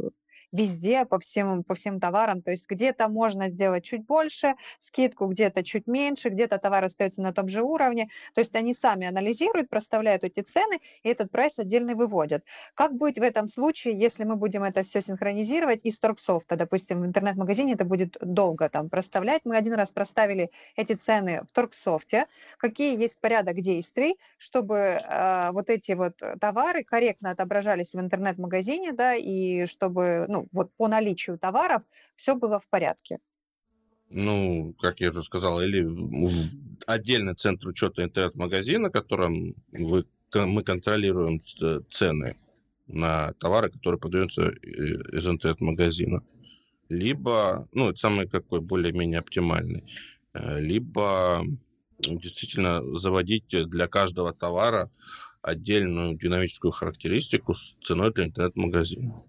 [0.53, 2.43] везде по всем, по всем товарам.
[2.43, 7.33] То есть где-то можно сделать чуть больше скидку, где-то чуть меньше, где-то товар остается на
[7.33, 8.09] том же уровне.
[8.35, 12.45] То есть они сами анализируют, проставляют эти цены и этот прайс отдельно выводят.
[12.75, 16.57] Как быть в этом случае, если мы будем это все синхронизировать из торгсофта?
[16.57, 19.43] Допустим, в интернет-магазине это будет долго там проставлять.
[19.45, 22.27] Мы один раз проставили эти цены в торгсофте.
[22.59, 29.15] Какие есть порядок действий, чтобы э, вот эти вот товары корректно отображались в интернет-магазине, да,
[29.15, 31.83] и чтобы, ну, вот по наличию товаров
[32.17, 33.19] все было в порядке?
[34.11, 35.89] Ну, как я уже сказал, или
[36.87, 41.43] отдельный центр учета интернет-магазина, которым вы, мы контролируем
[41.91, 42.37] цены
[42.87, 46.23] на товары, которые продаются из интернет-магазина.
[46.91, 49.85] Либо, ну, это самый какой более-менее оптимальный,
[50.35, 51.43] э, либо
[51.99, 54.91] действительно заводить для каждого товара
[55.41, 59.23] отдельную динамическую характеристику с ценой для интернет-магазина.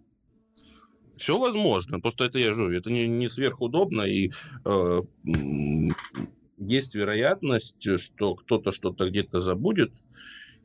[1.18, 4.32] Все возможно, просто это я живу, это не, не сверхудобно, и
[4.66, 5.02] э,
[6.58, 9.92] есть вероятность, что кто-то что-то где-то забудет,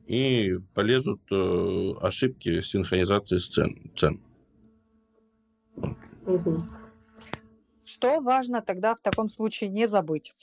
[0.07, 3.91] и полезут э, ошибки синхронизации цен.
[3.95, 4.19] цен.
[7.85, 10.33] Что важно тогда в таком случае не забыть?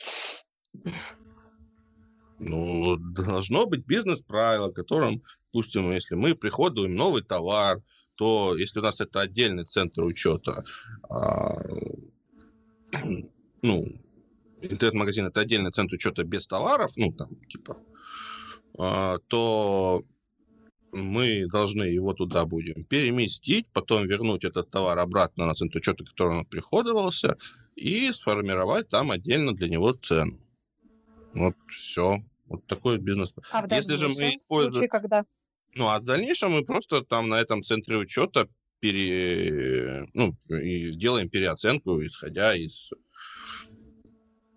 [2.38, 7.83] Ну, должно быть бизнес-правило, которым, допустим, если мы приходим новый товар,
[8.16, 10.64] то если у нас это отдельный центр учета,
[11.09, 11.61] а,
[13.62, 13.87] ну,
[14.61, 17.76] интернет-магазин это отдельный центр учета без товаров, ну, там, типа,
[18.79, 20.05] а, то
[20.92, 26.38] мы должны его туда будем переместить, потом вернуть этот товар обратно на центр учета, который
[26.38, 27.37] он приходовался,
[27.74, 30.40] и сформировать там отдельно для него цену.
[31.35, 32.22] Вот все.
[32.46, 33.35] Вот такой бизнес.
[33.50, 34.72] А в Если же мы используем...
[34.72, 35.24] случае, когда
[35.77, 38.49] ну, а в дальнейшем мы просто там на этом центре учета
[38.81, 40.09] пере...
[40.15, 42.91] ну, и делаем переоценку, исходя из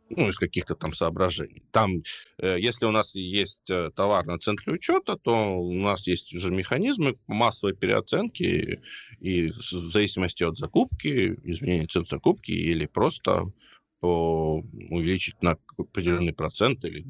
[0.09, 1.61] ну, из каких-то там соображений.
[1.71, 2.01] Там,
[2.39, 6.51] э, если у нас есть э, товар на центре учета, то у нас есть уже
[6.51, 8.81] механизмы массовой переоценки,
[9.19, 13.51] и в зависимости от закупки, изменения цен закупки, или просто
[13.99, 17.05] по увеличить на определенный процент или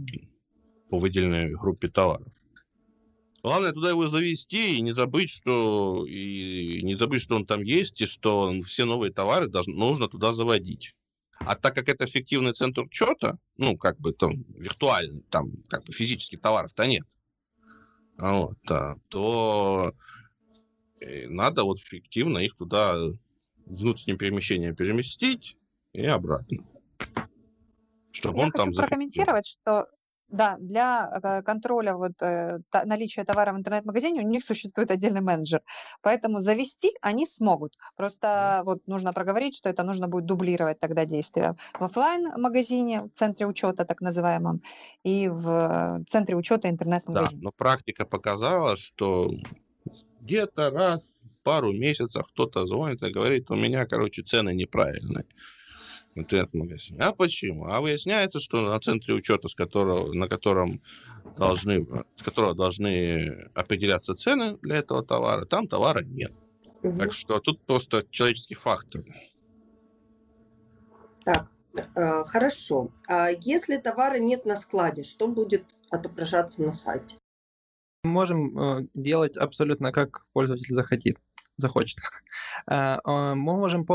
[0.89, 2.33] по выделенной группе товаров.
[3.41, 8.01] Главное туда его завести и не забыть, что и не забыть, что он там есть,
[8.01, 10.93] и что все новые товары должны, нужно туда заводить.
[11.39, 15.93] А так как это эффективный центр учета, ну, как бы там виртуальный, там как бы
[15.93, 17.05] физических товаров-то нет,
[18.17, 19.93] вот, да, то
[20.99, 22.97] э, надо вот эффективно их туда
[23.65, 25.55] внутренним перемещением переместить
[25.93, 26.65] и обратно.
[28.11, 29.87] Чтобы Я он хочу там прокомментировать, что
[30.29, 35.61] да, для э, контроля вот, э, наличия товара в интернет-магазине у них существует отдельный менеджер.
[36.01, 37.73] Поэтому завести они смогут.
[37.95, 43.09] Просто вот нужно проговорить, что это нужно будет дублировать тогда действия в офлайн магазине в
[43.17, 44.61] центре учета так называемом,
[45.03, 47.41] и в центре учета Да, интернет-магазина.
[47.41, 49.31] но практика показала, что
[50.21, 55.25] где-то раз в пару месяцев кто-то звонит и говорит, у меня, короче, цены неправильные
[56.15, 56.99] интернет-магазине.
[57.01, 57.65] А почему?
[57.65, 60.81] А выясняется, что на центре учета, с которого, на котором
[61.37, 66.33] должны, с которого должны определяться цены для этого товара, там товара нет.
[66.83, 66.97] Угу.
[66.97, 69.03] Так что тут просто человеческий фактор.
[71.25, 71.51] Так,
[71.95, 72.91] э, хорошо.
[73.07, 77.15] А если товара нет на складе, что будет отображаться на сайте?
[78.03, 81.17] Мы можем э, делать абсолютно как пользователь захотит.
[81.61, 81.97] Захочет.
[82.69, 83.87] Э, мы можем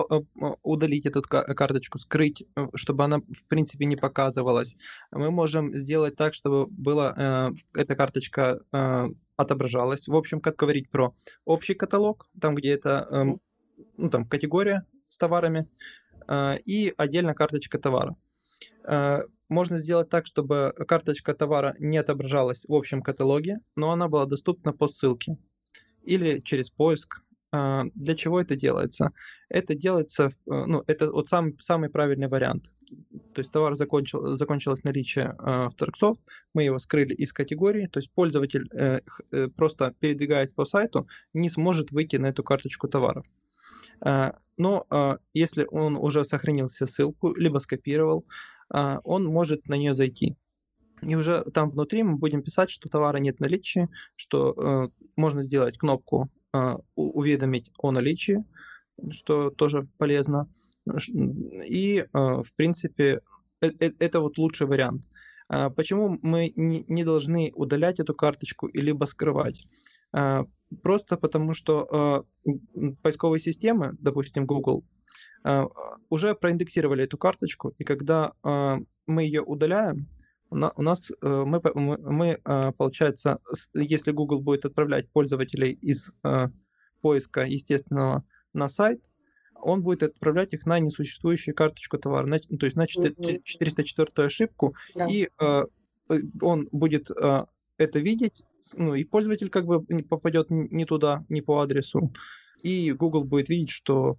[0.63, 2.45] удалить эту карточку, скрыть,
[2.75, 4.77] чтобы она, в принципе, не показывалась.
[5.13, 8.61] Мы можем сделать так, чтобы была эта карточка
[9.37, 10.09] отображалась.
[10.09, 11.13] В общем, как говорить про
[11.45, 13.41] общий каталог, там, где это эм,
[13.97, 15.69] ну, там, категория с товарами,
[16.65, 18.17] и отдельно карточка товара
[19.49, 24.73] можно сделать так, чтобы карточка товара не отображалась в общем каталоге, но она была доступна
[24.73, 25.37] по ссылке
[26.03, 27.23] или через поиск.
[27.55, 29.13] А, для чего это делается?
[29.49, 32.73] Это делается, э, ну, это вот сам, самый правильный вариант.
[33.33, 36.21] То есть товар закончил, закончилось наличие э, в Торксофт,
[36.53, 39.01] мы его скрыли из категории, то есть пользователь, э,
[39.31, 43.25] э, просто передвигаясь по сайту, не сможет выйти на эту карточку товаров.
[44.05, 48.25] Э, но э, если он уже сохранил себе ссылку, либо скопировал,
[48.69, 50.37] а, он может на нее зайти.
[51.03, 55.43] И уже там внутри мы будем писать, что товара нет в наличии, что э, можно
[55.43, 56.44] сделать кнопку э,
[56.95, 58.45] «Уведомить о наличии»,
[59.11, 60.49] что тоже полезно.
[61.67, 63.21] И, э, в принципе,
[63.63, 65.05] э, э, это вот лучший вариант.
[65.49, 69.67] А почему мы не должны удалять эту карточку и либо скрывать?
[70.13, 70.47] А,
[70.83, 72.25] просто потому, что
[73.03, 74.85] поисковые системы, допустим, Google,
[75.45, 75.67] а,
[76.09, 80.09] уже проиндексировали эту карточку, и когда а, мы ее удаляем,
[80.77, 83.41] у нас э, мы, мы а, получается,
[83.75, 86.13] если Google будет отправлять пользователей из
[87.01, 88.25] поиска естественного
[88.55, 89.05] на сайт,
[89.61, 95.07] он будет отправлять их на несуществующую карточку товара, на, то есть на 404 ошибку, да.
[95.07, 95.65] и э,
[96.41, 97.45] он будет э,
[97.79, 98.45] это видеть,
[98.77, 102.13] ну и пользователь как бы попадет не туда, не по адресу,
[102.63, 104.19] и Google будет видеть, что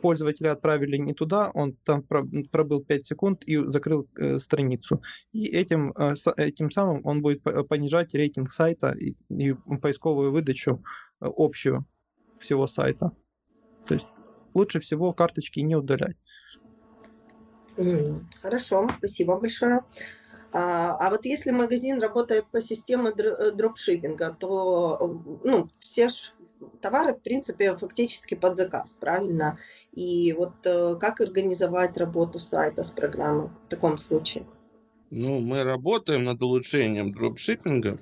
[0.00, 5.02] пользователя отправили не туда, он там пробыл 5 секунд и закрыл э, страницу.
[5.32, 10.82] И этим, э, этим самым он будет понижать рейтинг сайта и, и поисковую выдачу
[11.20, 11.86] э, общую
[12.38, 13.12] всего сайта.
[13.86, 14.06] То есть
[14.54, 16.16] лучше всего карточки не удалять.
[18.42, 19.82] Хорошо, спасибо большое.
[20.52, 26.08] А, а вот если магазин работает по системе э, дропшиппинга, то ну, все
[26.80, 29.58] товары, в принципе, фактически под заказ, правильно?
[29.92, 34.46] И вот э, как организовать работу сайта с программой в таком случае?
[35.10, 37.98] Ну, мы работаем над улучшением дропшиппинга,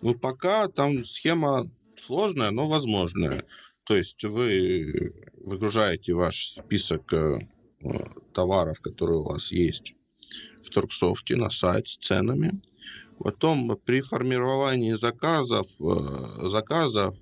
[0.00, 1.70] но пока там схема
[2.06, 3.44] сложная, но возможная.
[3.84, 7.38] То есть вы выгружаете ваш список э,
[8.32, 9.94] товаров, которые у вас есть
[10.62, 12.60] в Торксофте на сайт с ценами.
[13.18, 17.16] Потом при формировании заказов, э, заказов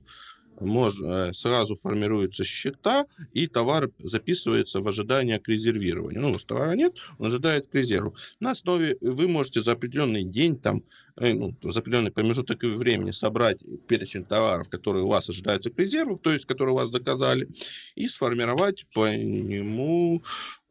[0.60, 6.22] можно, э, сразу формируются счета, и товар записывается в ожидание к резервированию.
[6.22, 8.14] Ну, у вас товара нет, он ожидает к резерву.
[8.40, 10.82] На основе вы можете за определенный день, там,
[11.16, 16.18] э, ну, за определенный промежуток времени собрать перечень товаров, которые у вас ожидаются к резерву,
[16.18, 17.48] то есть, которые у вас заказали,
[17.94, 20.22] и сформировать по нему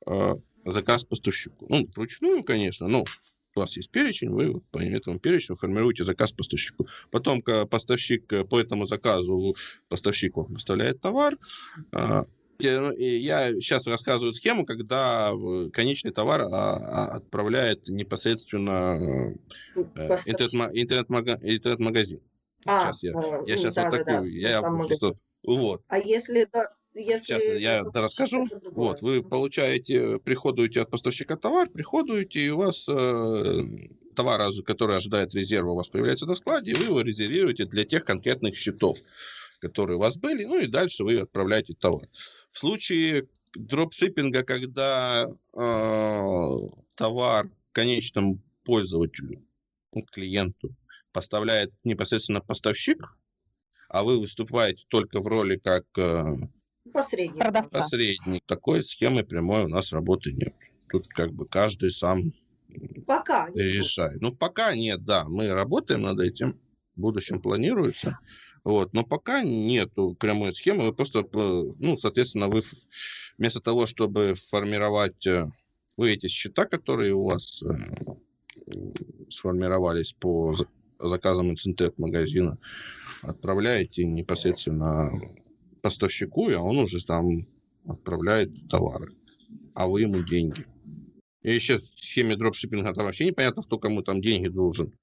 [0.06, 0.36] э,
[0.66, 1.66] заказ поставщику.
[1.70, 3.06] Ну, вручную, конечно, но
[3.58, 6.88] у вас есть перечень, вы по этому перечню формируете заказ поставщику.
[7.12, 9.56] Потом поставщик э, по этому заказу,
[9.90, 11.38] поставщик вам поставляет товар,
[11.92, 12.26] а,
[12.60, 19.36] ну, я сейчас рассказываю схему, когда э, конечный товар а, а, отправляет непосредственно
[19.76, 19.82] э,
[20.74, 22.22] интернет-магазин.
[22.66, 23.12] А, сейчас я,
[23.46, 25.84] я сейчас да, вот такую, да, да, я просто, вот.
[25.88, 26.48] А если
[27.02, 28.48] если Сейчас я расскажу.
[28.72, 33.64] Вот, вы получаете, приходуете от поставщика товар, приходуете, и у вас э,
[34.16, 38.06] товар, который ожидает резерва, у вас появляется на складе, и вы его резервируете для тех
[38.06, 38.98] конкретных счетов,
[39.60, 42.08] которые у вас были, ну и дальше вы отправляете товар.
[42.52, 46.58] В случае дропшиппинга, когда э,
[46.96, 49.44] товар конечному пользователю,
[49.94, 50.76] ну, клиенту,
[51.12, 53.18] поставляет непосредственно поставщик,
[53.90, 56.26] а вы выступаете только в роли как э,
[56.92, 57.40] Посредник.
[57.40, 57.82] Продавца.
[57.82, 58.44] Посредник.
[58.46, 60.56] Такой схемы прямой у нас работы нет.
[60.90, 62.34] Тут как бы каждый сам
[63.06, 64.22] пока решает.
[64.22, 65.26] Ну, пока нет, да.
[65.28, 66.60] Мы работаем над этим.
[66.96, 68.20] В будущем планируется.
[68.64, 72.62] Вот, но пока нету прямой схемы, вы просто, ну, соответственно, вы
[73.38, 75.50] вместо того, чтобы формировать э,
[75.96, 77.68] вы эти счета, которые у вас э,
[79.30, 80.54] сформировались по
[81.00, 82.58] заказам интернет-магазина,
[83.22, 85.12] отправляете непосредственно
[85.82, 87.48] поставщику, и он уже там
[87.86, 89.16] отправляет товары,
[89.74, 90.66] а вы ему деньги.
[91.44, 94.94] И еще в схеме дропшиппинга там вообще непонятно, кто кому там деньги должен.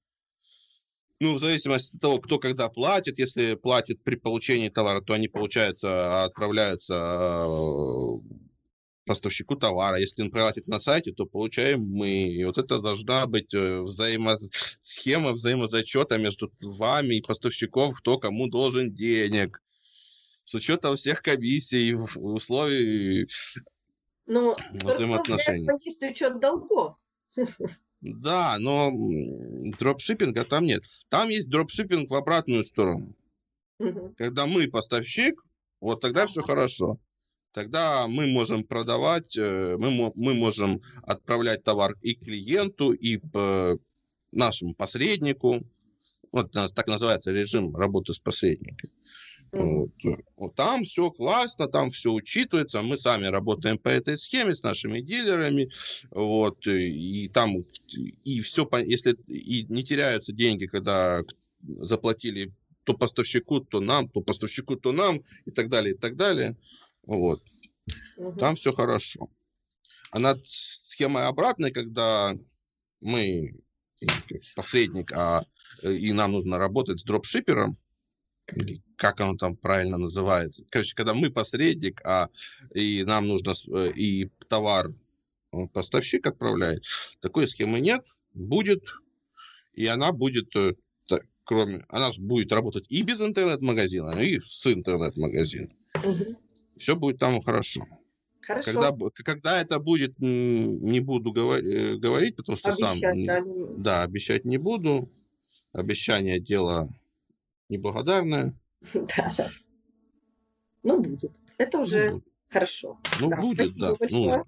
[1.21, 5.29] Ну, в зависимости от того, кто когда платит, если платит при получении товара, то они,
[5.29, 8.19] получается, отправляются э,
[9.05, 9.97] поставщику товара.
[9.97, 12.09] Если он платит на сайте, то получаем мы.
[12.09, 14.35] И вот это должна быть э, взаимо...
[14.81, 19.61] схема взаимозачета между вами и поставщиком, кто кому должен денег.
[20.45, 23.27] С учетом всех комиссий, условий
[24.27, 25.67] ну, взаимоотношений.
[25.83, 26.95] есть учет долгов.
[28.01, 28.91] Да, но
[29.79, 30.83] дропшиппинга там нет.
[31.09, 33.15] Там есть дропшиппинг в обратную сторону.
[33.79, 34.15] Угу.
[34.17, 35.43] Когда мы поставщик,
[35.81, 36.99] вот тогда все хорошо.
[37.51, 43.19] Тогда мы можем продавать, э, мы, мы можем отправлять товар и клиенту, и
[44.31, 45.61] нашему посреднику.
[46.31, 48.91] Вот так называется режим работы с посредником.
[49.55, 49.91] Вот.
[50.35, 52.81] вот там все классно, там все учитывается.
[52.81, 55.69] Мы сами работаем по этой схеме с нашими дилерами.
[56.11, 57.63] Вот, и там
[58.25, 61.21] и все, если и не теряются деньги, когда
[61.61, 62.53] заплатили
[62.83, 66.57] то поставщику, то нам, то поставщику, то нам, и так далее, и так далее.
[67.03, 67.41] Вот.
[68.17, 68.39] Угу.
[68.39, 69.29] Там все хорошо.
[70.11, 72.35] А над схемой обратной, когда
[73.01, 73.53] мы
[74.55, 75.45] посредник, а
[75.81, 77.77] и нам нужно работать с дропшипером,
[78.53, 80.63] или как оно там правильно называется.
[80.69, 82.29] Короче, когда мы посредник, а
[82.73, 84.93] и нам нужно э, и товар
[85.73, 86.83] поставщик отправляет,
[87.21, 88.83] такой схемы нет, будет,
[89.73, 90.73] и она будет, э,
[91.43, 95.71] кроме, она будет работать и без интернет-магазина, и с интернет-магазином.
[96.03, 96.35] Угу.
[96.77, 97.85] Все будет там хорошо.
[98.41, 98.73] Хорошо.
[98.73, 103.25] Когда, когда это будет, не буду э, говорить, потому что обещать, сам...
[103.25, 103.43] Да.
[103.77, 105.09] да, обещать не буду.
[105.71, 106.87] Обещание дело
[107.69, 108.53] неблагодарное.
[108.93, 109.51] Да, да.
[110.83, 111.31] Ну, будет.
[111.57, 112.99] Это уже ну, хорошо.
[113.19, 113.37] Ну, да.
[113.37, 114.17] будет, Спасибо да.
[114.17, 114.45] Нужно.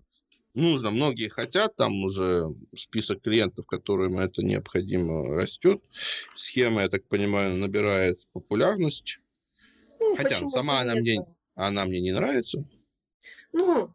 [0.54, 0.92] нужно.
[0.92, 5.82] Многие хотят, там уже список клиентов, которым это необходимо, растет.
[6.36, 9.20] Схема, я так понимаю, набирает популярность.
[10.00, 12.64] Ну, Хотя сама она мне, она мне не нравится.
[13.52, 13.92] Ну,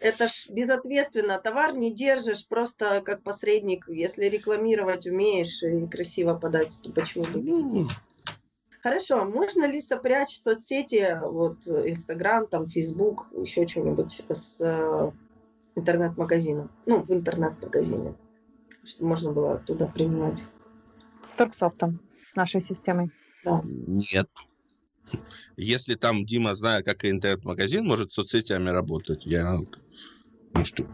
[0.00, 3.84] это ж безответственно, товар не держишь просто как посредник.
[3.88, 7.42] Если рекламировать умеешь и красиво подать, то почему бы?
[7.42, 7.88] Ну,
[8.82, 15.12] Хорошо, можно ли сопрячь соцсети, вот Инстаграм, там, Фейсбук, еще что-нибудь с э,
[15.76, 16.68] интернет-магазином?
[16.86, 18.16] Ну, в интернет-магазине,
[18.82, 20.44] чтобы можно было туда применять.
[21.22, 23.12] С Торксофтом, с нашей системой.
[23.44, 23.62] Да.
[23.64, 24.28] Нет.
[25.56, 29.58] Если там Дима, зная, как интернет-магазин может с соцсетями работать, я
[30.54, 30.88] ну что,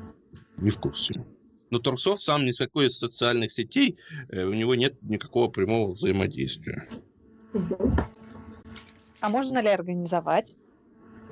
[0.59, 1.25] не в курсе.
[1.71, 5.93] Но Торксофт сам ни с какой из социальных сетей, э, у него нет никакого прямого
[5.93, 6.87] взаимодействия.
[9.21, 10.55] А можно ли организовать?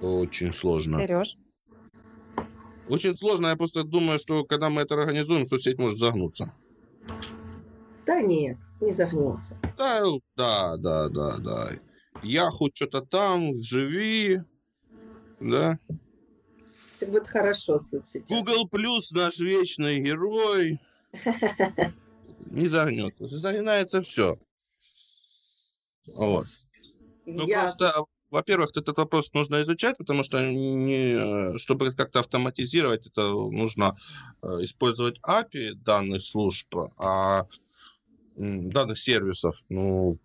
[0.00, 0.98] Очень сложно.
[0.98, 1.36] Сереж?
[2.88, 3.48] Очень сложно.
[3.48, 6.52] Я просто думаю, что когда мы это организуем, соцсеть может загнуться.
[8.06, 9.58] Да нет, не загнется.
[9.76, 10.04] Да,
[10.36, 11.70] да, да, да, да.
[12.22, 14.42] Я хоть что-то там, живи,
[15.40, 15.78] да.
[16.90, 18.38] Все будет хорошо с соцсетями.
[18.38, 20.80] Google Плюс наш вечный герой.
[22.50, 23.26] Не загнется.
[23.28, 24.38] Загинается все.
[26.07, 26.46] Вот.
[27.24, 27.62] Ну, Я...
[27.62, 33.96] просто, во-первых, этот вопрос нужно изучать, потому что, не, чтобы как-то автоматизировать, это нужно
[34.42, 37.46] э, использовать API данных служб, а
[38.36, 40.18] данных сервисов, ну,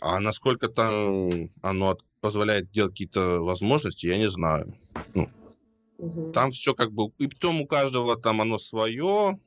[0.00, 4.78] а насколько там оно позволяет делать какие-то возможности, я не знаю.
[5.14, 5.28] Ну,
[5.98, 6.32] угу.
[6.32, 9.38] Там все как бы, и потом у каждого там оно свое,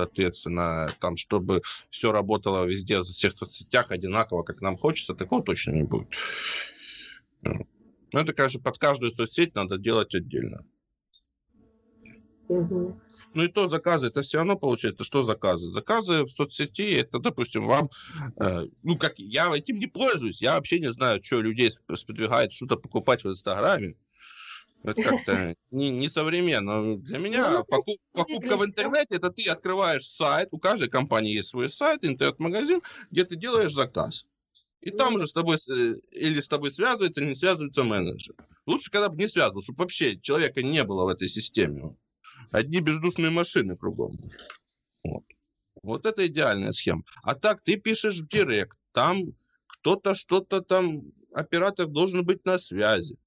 [0.00, 5.72] соответственно, там, чтобы все работало везде, в всех соцсетях одинаково, как нам хочется, такого точно
[5.72, 6.08] не будет.
[7.42, 10.64] Ну, это, конечно, под каждую соцсеть надо делать отдельно.
[12.48, 13.00] Угу.
[13.34, 15.70] Ну и то заказы, это все равно получается, что заказы?
[15.70, 17.88] Заказы в соцсети, это, допустим, вам,
[18.40, 22.76] э, ну как, я этим не пользуюсь, я вообще не знаю, что людей сподвигает что-то
[22.76, 23.94] покупать в Инстаграме.
[24.82, 26.96] Это как-то не, не современно.
[26.96, 31.50] Для меня ну, покуп, покупка в интернете это ты открываешь сайт, у каждой компании есть
[31.50, 34.24] свой сайт, интернет-магазин, где ты делаешь заказ.
[34.80, 35.58] И ну, там уже с тобой
[36.12, 38.34] или с тобой связывается, или не связывается менеджер.
[38.64, 41.94] Лучше, когда бы не связывал, чтобы вообще человека не было в этой системе.
[42.50, 44.18] Одни бездушные машины кругом.
[45.02, 45.24] Вот.
[45.82, 47.02] вот это идеальная схема.
[47.22, 49.34] А так ты пишешь в директ, там
[49.66, 53.18] кто-то что-то там, оператор должен быть на связи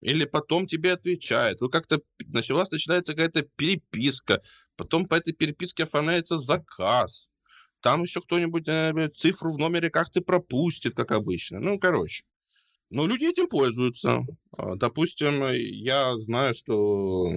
[0.00, 1.60] или потом тебе отвечает.
[1.60, 4.42] Ну, как-то у вас начинается какая-то переписка,
[4.76, 7.28] потом по этой переписке оформляется заказ.
[7.80, 11.60] Там еще кто-нибудь э, цифру в номере как-то пропустит, как обычно.
[11.60, 12.24] Ну, короче.
[12.90, 14.24] Но люди этим пользуются.
[14.56, 17.28] А, допустим, я знаю, что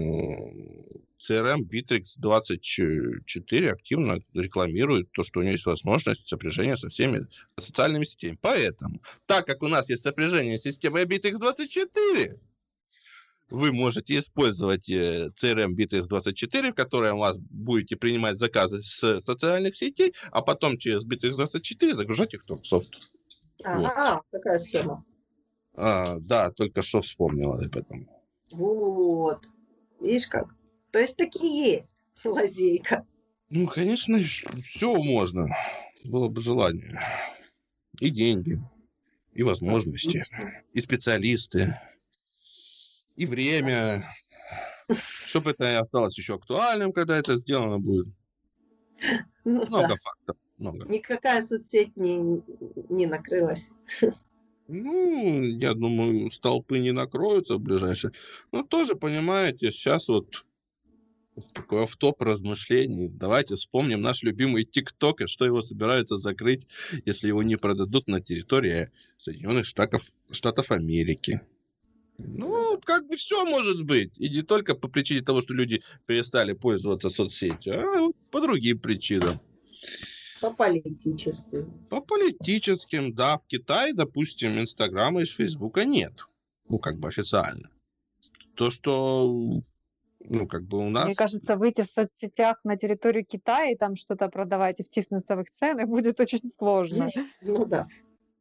[1.22, 7.28] CRM Bittrex 24 активно рекламирует то, что у него есть возможность сопряжения со всеми
[7.60, 8.38] социальными сетями.
[8.42, 12.40] Поэтому, так как у нас есть сопряжение с системой Bittrex 24,
[13.52, 20.14] вы можете использовать CRM Bittrex24, в котором у вас будете принимать заказы с социальных сетей,
[20.32, 23.12] а потом через Bittrex24 загружать их в Торксофт.
[23.64, 24.24] Ага, вот.
[24.32, 25.06] такая схема.
[25.76, 28.10] А, да, только что вспомнил об этом.
[28.52, 29.46] Вот.
[30.00, 30.48] Видишь как?
[30.92, 33.06] То есть такие есть лазейка.
[33.50, 34.20] Ну, конечно,
[34.66, 35.48] все можно.
[36.04, 37.00] Было бы желание.
[38.00, 38.60] И деньги,
[39.34, 40.64] и возможности, Отлично.
[40.74, 41.80] и специалисты,
[43.16, 44.06] и время.
[45.26, 48.08] Чтобы это осталось еще актуальным, когда это сделано будет.
[49.44, 49.96] Ну Много да.
[49.96, 50.38] фактов.
[50.60, 50.88] Много.
[50.88, 52.44] Никакая соцсеть не,
[52.90, 53.72] не накрылась.
[54.68, 58.14] Ну, я думаю, столпы не накроются в ближайшее.
[58.52, 60.46] Но тоже, понимаете, сейчас вот
[61.54, 63.10] такой топ размышлений.
[63.10, 66.68] Давайте вспомним наш любимый ТикТок и что его собираются закрыть,
[67.06, 71.42] если его не продадут на территории Соединенных Штатов, Штатов Америки.
[72.28, 74.18] Ну, как бы все может быть.
[74.18, 78.80] И не только по причине того, что люди перестали пользоваться соцсетью, а вот по другим
[78.80, 79.40] причинам.
[80.42, 81.72] По политическим.
[81.90, 83.38] По политическим, да.
[83.38, 86.26] В Китае, допустим, Инстаграма и Фейсбука нет.
[86.68, 87.70] Ну, как бы официально.
[88.56, 89.62] То, что,
[90.20, 91.06] ну, как бы у нас...
[91.06, 95.42] Мне кажется, выйти в соцсетях на территорию Китая и там что-то продавать и втиснуться в
[95.42, 97.10] их цены будет очень сложно.
[97.42, 97.88] Ну да.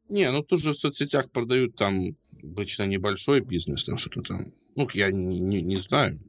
[0.09, 4.53] Не, ну тут же в соцсетях продают там обычно небольшой бизнес, там что-то там.
[4.75, 6.19] Ну, я не, не, не знаю.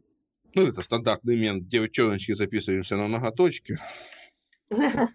[0.55, 1.69] Ну, это стандартный мент.
[1.69, 3.79] Девчоночки записываемся на ноготочки.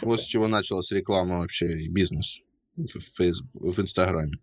[0.00, 2.40] Вот с чего началась реклама вообще и бизнес
[2.76, 4.38] в, в Инстаграме.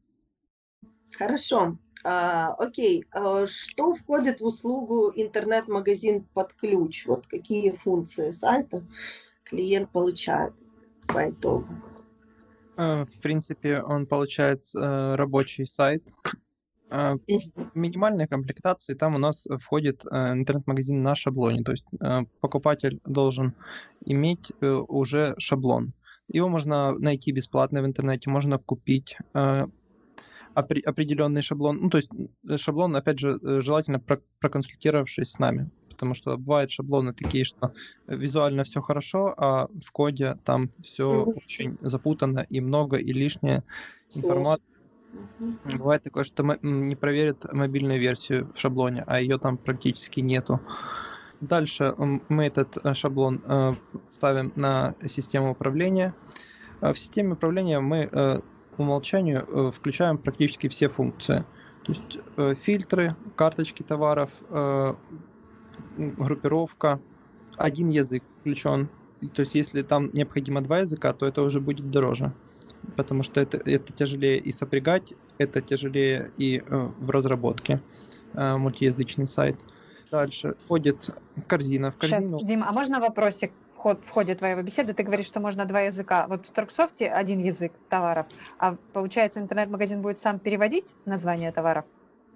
[1.17, 1.77] Хорошо.
[2.03, 3.05] А, окей.
[3.11, 7.05] А что входит в услугу интернет-магазин под ключ?
[7.05, 8.85] Вот какие функции сайта
[9.43, 10.53] клиент получает
[11.07, 11.69] по итогу?
[12.79, 16.03] Э, В принципе, он получает э, рабочий сайт.
[16.89, 21.63] Э, В минимальной комплектации там у нас входит интернет-магазин на шаблоне.
[21.63, 21.85] То есть
[22.39, 23.53] покупатель должен
[24.05, 25.93] иметь уже шаблон.
[26.29, 31.79] Его можно найти бесплатно в интернете, можно купить опре- определенный шаблон.
[31.81, 32.11] Ну, то есть
[32.57, 35.69] шаблон, опять же, желательно про- проконсультировавшись с нами.
[35.99, 37.73] Потому что бывают шаблоны такие, что
[38.07, 41.33] визуально все хорошо, а в коде там все Мгм.
[41.35, 43.65] очень запутано и много, и лишняя
[44.07, 44.29] Сложно.
[44.29, 44.63] информация.
[45.39, 45.77] Мгм.
[45.77, 50.61] Бывает такое, что не проверят мобильную версию в шаблоне, а ее там практически нету.
[51.41, 51.93] Дальше
[52.29, 53.73] мы этот э, шаблон э,
[54.09, 56.13] ставим на систему управления.
[56.79, 58.39] А В системе управления мы э,
[58.77, 61.43] по умолчанию включаем практически все функции.
[61.83, 62.17] То есть
[62.61, 64.29] фильтры, карточки товаров,
[65.97, 66.99] группировка,
[67.57, 68.89] один язык включен.
[69.33, 72.31] То есть если там необходимо два языка, то это уже будет дороже.
[72.95, 77.81] Потому что это, это тяжелее и сопрягать, это тяжелее и э, в разработке.
[78.33, 79.59] э, мультиязычный сайт.
[80.11, 81.09] Дальше входит
[81.47, 81.91] корзина.
[81.91, 84.93] В корзину Дима, а можно вопросик вход, в ходе твоей беседы?
[84.93, 86.25] Ты говоришь, что можно два языка.
[86.27, 88.27] Вот в Торксофте один язык товаров,
[88.57, 91.85] а получается интернет-магазин будет сам переводить название товаров?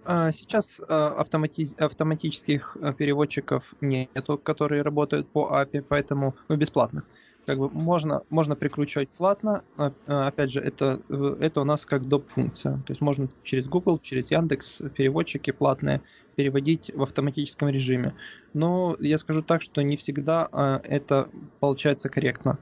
[0.05, 7.03] А, Сейчас а, автомати- автоматических а, переводчиков нету, которые работают по API, поэтому ну, бесплатно.
[7.45, 9.63] Как бы можно, можно прикручивать платно.
[10.07, 11.01] Опять же, это,
[11.41, 12.29] это у нас как доп.
[12.29, 12.77] функция.
[12.85, 16.01] То есть можно через Google, через Яндекс переводчики платные
[16.35, 18.13] переводить в автоматическом режиме.
[18.53, 21.29] Но я скажу так, что не всегда это
[21.59, 22.59] получается корректно.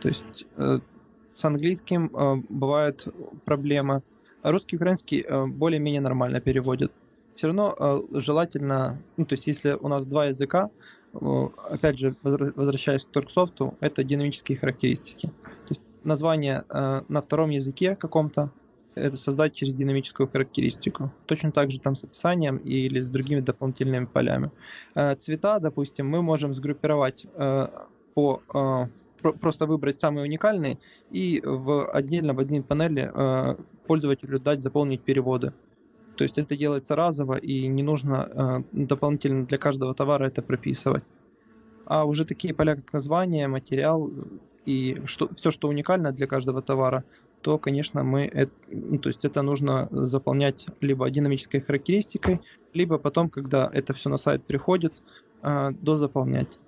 [0.00, 0.78] То есть э,
[1.32, 2.10] с английским
[2.48, 3.06] бывает
[3.44, 4.02] проблема.
[4.42, 6.92] Русский украинский э, более-менее нормально переводят.
[7.34, 10.70] Все равно э, желательно, ну, то есть если у нас два языка,
[11.14, 15.28] э, опять же, возвращаясь к Торксофту, это динамические характеристики.
[15.28, 18.50] То есть название на втором языке каком-то,
[18.94, 21.12] это создать через динамическую характеристику.
[21.26, 24.50] Точно так же там с описанием или с другими дополнительными полями.
[25.18, 27.26] Цвета, допустим, мы можем сгруппировать
[28.14, 28.42] по
[29.22, 30.78] про- просто выбрать самые уникальные
[31.10, 33.56] и в отдельно в одной панели э,
[33.86, 35.52] пользователю дать заполнить переводы.
[36.16, 41.04] То есть это делается разово и не нужно э, дополнительно для каждого товара это прописывать.
[41.86, 44.10] А уже такие поля, как название, материал
[44.66, 47.04] и что, все, что уникально для каждого товара,
[47.40, 52.40] то, конечно, мы это, ну, то есть это нужно заполнять либо динамической характеристикой,
[52.72, 54.92] либо потом, когда это все на сайт приходит,
[55.42, 56.58] э, дозаполнять.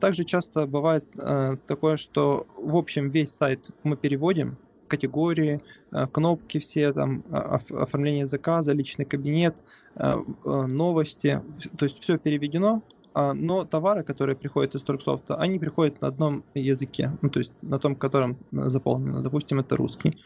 [0.00, 5.60] Также часто бывает э, такое, что в общем весь сайт мы переводим, категории,
[5.92, 9.56] э, кнопки все, там, а- оф- оформление заказа, личный кабинет,
[9.96, 11.42] э, э, новости,
[11.76, 12.82] то есть все переведено,
[13.14, 17.52] а, но товары, которые приходят из Торксофта, они приходят на одном языке, ну, то есть
[17.62, 20.16] на том, котором э, заполнено, допустим, это русский.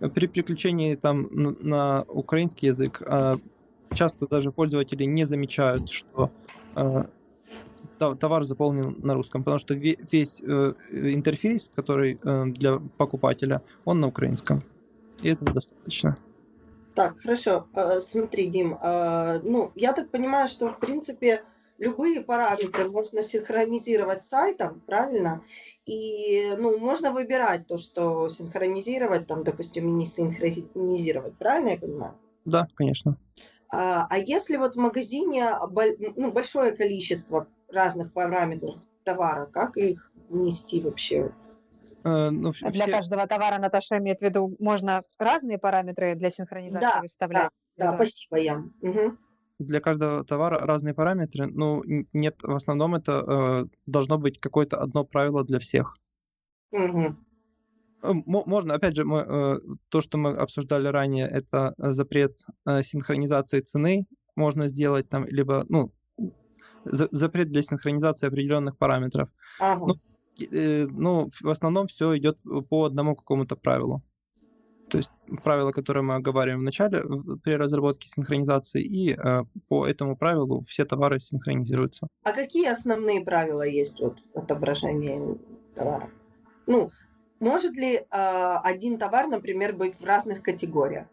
[0.00, 3.36] Э, При переключении там на, украинский язык а,
[3.94, 6.30] часто даже пользователи не замечают, что
[6.76, 7.04] э,
[8.14, 14.00] товар заполнен на русском, потому что ве- весь э, интерфейс, который э, для покупателя, он
[14.00, 14.62] на украинском.
[15.22, 16.16] И этого достаточно.
[16.94, 17.66] Так, хорошо.
[17.74, 21.42] Э, смотри, Дим, ну, я так понимаю, что, в принципе,
[21.78, 25.42] любые параметры можно синхронизировать с сайтом, правильно?
[25.84, 32.14] И, ну, можно выбирать то, что синхронизировать, там, допустим, не синхронизировать, правильно я понимаю?
[32.44, 33.16] Да, конечно.
[33.68, 35.50] А, а если вот в магазине
[36.16, 41.32] ну, большое количество разных параметров товара, как их внести вообще
[42.04, 42.70] Э, ну, все...
[42.70, 47.50] Для каждого товара, Наташа имеет в виду, можно разные параметры для синхронизации да, выставлять?
[47.76, 48.64] Да, да, спасибо, я.
[48.80, 49.16] Угу.
[49.60, 51.46] Для каждого товара разные параметры.
[51.46, 55.96] Ну, нет, в основном это э, должно быть какое-то одно правило для всех.
[56.72, 57.16] Угу.
[58.02, 59.58] Можно, опять же, мы, э,
[59.88, 64.06] то, что мы обсуждали ранее, это запрет синхронизации цены.
[64.34, 65.92] Можно сделать там, либо, ну,
[66.84, 69.28] запрет для синхронизации определенных параметров.
[69.58, 69.86] Ага.
[69.86, 69.94] Ну,
[70.40, 74.02] Э, ну, в основном все идет по одному какому-то правилу.
[74.88, 75.10] То есть
[75.42, 77.02] правило, которое мы оговариваем в начале
[77.42, 82.08] при разработке синхронизации, и э, по этому правилу все товары синхронизируются.
[82.24, 85.38] А какие основные правила есть вот отображения
[85.74, 86.10] товара?
[86.66, 86.90] Ну,
[87.40, 91.06] может ли э, один товар, например, быть в разных категориях?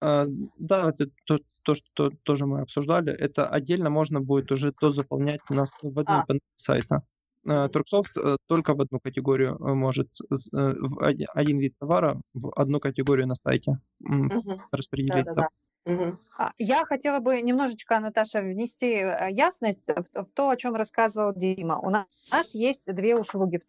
[0.00, 0.26] Э,
[0.58, 3.12] да, это то, то, что тоже мы обсуждали.
[3.12, 6.34] Это отдельно можно будет уже то заполнять у нас в одном а.
[6.56, 7.02] сайта.
[7.44, 11.04] Турксофт э, только в одну категорию э, может, э, в
[11.34, 14.60] один вид товара в одну категорию на сайте угу.
[14.70, 15.24] распределить.
[15.24, 15.48] Да, да,
[15.84, 15.92] да.
[15.92, 16.18] Угу.
[16.58, 18.90] Я хотела бы немножечко, Наташа, внести
[19.30, 21.80] ясность в то, о чем рассказывал Дима.
[21.80, 22.06] У нас
[22.54, 23.64] есть две услуги в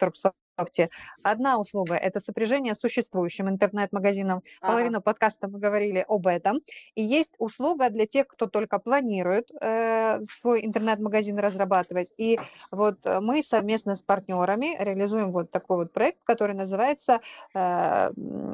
[0.56, 0.92] Турксофт
[1.24, 4.44] Одна услуга– это сопряжение с существующим интернет-магазином.
[4.62, 4.72] Ага.
[4.72, 6.60] Половину подкаста мы говорили об этом.
[6.96, 12.14] И есть услуга для тех, кто только планирует э, свой интернет-магазин разрабатывать.
[12.18, 12.40] И
[12.72, 17.20] вот мы совместно с партнерами реализуем вот такой вот проект, который называется
[17.54, 18.12] э,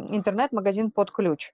[0.10, 1.54] интернет-магазин под ключ.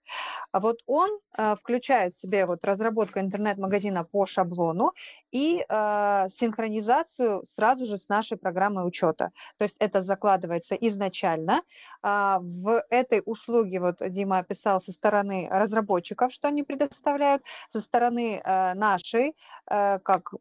[0.52, 4.94] А вот он э, включает в себе вот разработку интернет-магазина по шаблону
[5.32, 9.32] и э, синхронизацию сразу же с нашей программой учета.
[9.58, 11.62] То есть это заклад закладывается изначально.
[12.02, 18.42] А, в этой услуге, вот Дима описал со стороны разработчиков, что они предоставляют, со стороны
[18.44, 19.36] э, нашей,
[19.70, 20.34] э, как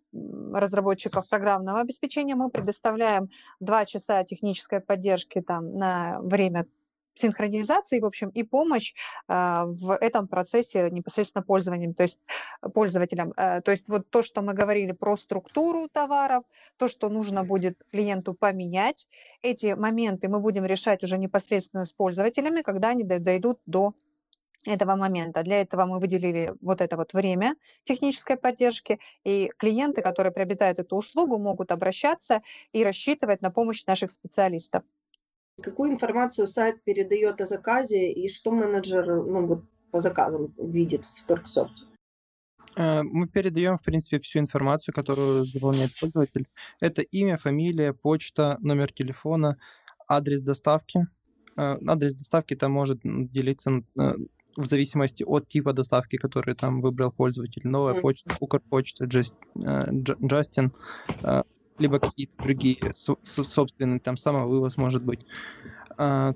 [0.53, 3.29] разработчиков программного обеспечения, мы предоставляем
[3.61, 6.67] 2 часа технической поддержки там, на время
[7.15, 8.95] синхронизации, в общем, и помощь
[9.29, 12.21] э, в этом процессе непосредственно пользованием, то есть
[12.75, 13.33] пользователям.
[13.37, 16.45] Э, то есть вот то, что мы говорили про структуру товаров,
[16.77, 19.09] то, что нужно будет клиенту поменять,
[19.43, 23.95] эти моменты мы будем решать уже непосредственно с пользователями, когда они дойдут до
[24.67, 25.43] этого момента.
[25.43, 30.97] Для этого мы выделили вот это вот время технической поддержки, и клиенты, которые приобретают эту
[30.97, 32.43] услугу, могут обращаться
[32.73, 34.83] и рассчитывать на помощь наших специалистов.
[35.63, 41.25] Какую информацию сайт передает о заказе и что менеджер ну, вот, по заказам видит в
[41.27, 41.85] Торксофте?
[42.77, 46.49] Э, мы передаем, в принципе, всю информацию, которую заполняет пользователь.
[46.81, 49.57] Это имя, фамилия, почта, номер телефона,
[50.09, 51.07] адрес доставки.
[51.57, 54.13] Э, адрес доставки там может делиться э,
[54.57, 57.63] в зависимости от типа доставки, который там выбрал пользователь.
[57.65, 58.01] Новая mm.
[58.01, 60.73] почта, Укрпочта, Джастин,
[61.79, 65.21] либо какие-то другие собственные, там самовывоз может быть.
[65.97, 66.35] А,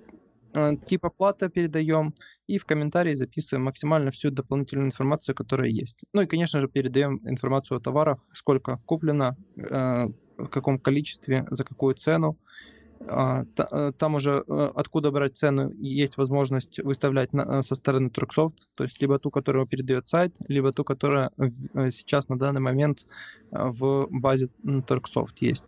[0.55, 2.15] а, тип оплаты передаем
[2.47, 6.05] и в комментарии записываем максимально всю дополнительную информацию, которая есть.
[6.13, 9.37] Ну и, конечно же, передаем информацию о товарах, сколько куплено,
[9.71, 16.17] а, в каком количестве, за какую цену, э, там уже э, откуда брать цену, есть
[16.17, 20.73] возможность выставлять на, э, со стороны Turksoft, то есть либо ту, которую передает сайт, либо
[20.73, 21.31] ту, которая
[21.91, 23.07] сейчас на данный момент
[23.51, 25.67] в базе Turksoft есть.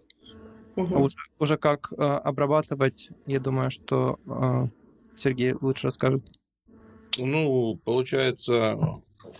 [0.77, 1.01] Угу.
[1.01, 4.19] Уже, уже как обрабатывать, я думаю, что
[5.17, 6.23] Сергей лучше расскажет.
[7.19, 8.79] Ну, получается,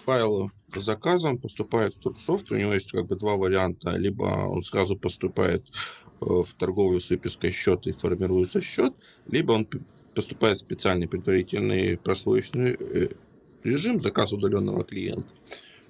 [0.05, 4.63] файл с заказом поступает в Turksoft, у него есть как бы два варианта, либо он
[4.63, 8.93] сразу поступает Э, в торговую с выпиской счета и формируется счет,
[9.27, 9.67] либо он
[10.15, 13.09] поступает в специальный предварительный прослоечный э,
[13.65, 15.29] режим заказ удаленного клиента,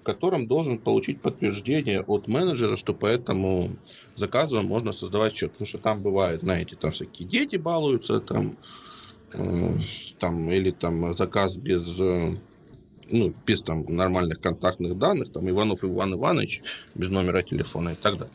[0.01, 3.76] в котором должен получить подтверждение от менеджера, что по этому
[4.14, 5.53] заказу можно создавать счет.
[5.53, 8.57] Потому что там бывает, знаете, там всякие дети балуются, там,
[9.35, 9.78] э,
[10.18, 12.01] там или там заказ без
[13.12, 16.62] ну, без там нормальных контактных данных, там Иванов Иван Иванович
[16.95, 18.35] без номера телефона и так далее.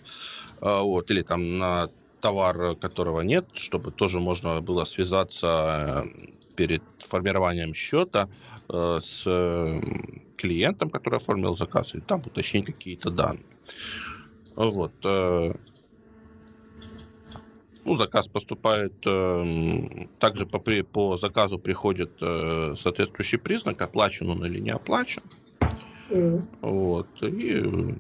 [0.62, 1.90] А, вот, или там на
[2.22, 8.28] товар, которого нет, чтобы тоже можно было связаться э, перед формированием счета
[8.70, 9.24] э, с
[10.38, 13.46] клиентом, который оформил заказ, и там уточнить какие-то данные.
[14.56, 14.94] Вот.
[15.04, 15.54] Э,
[17.84, 24.60] ну, заказ поступает, э, также по, по заказу приходит э, соответствующий признак, оплачен он или
[24.60, 25.22] не оплачен.
[26.10, 26.44] Mm.
[26.62, 27.08] Вот.
[27.22, 27.96] И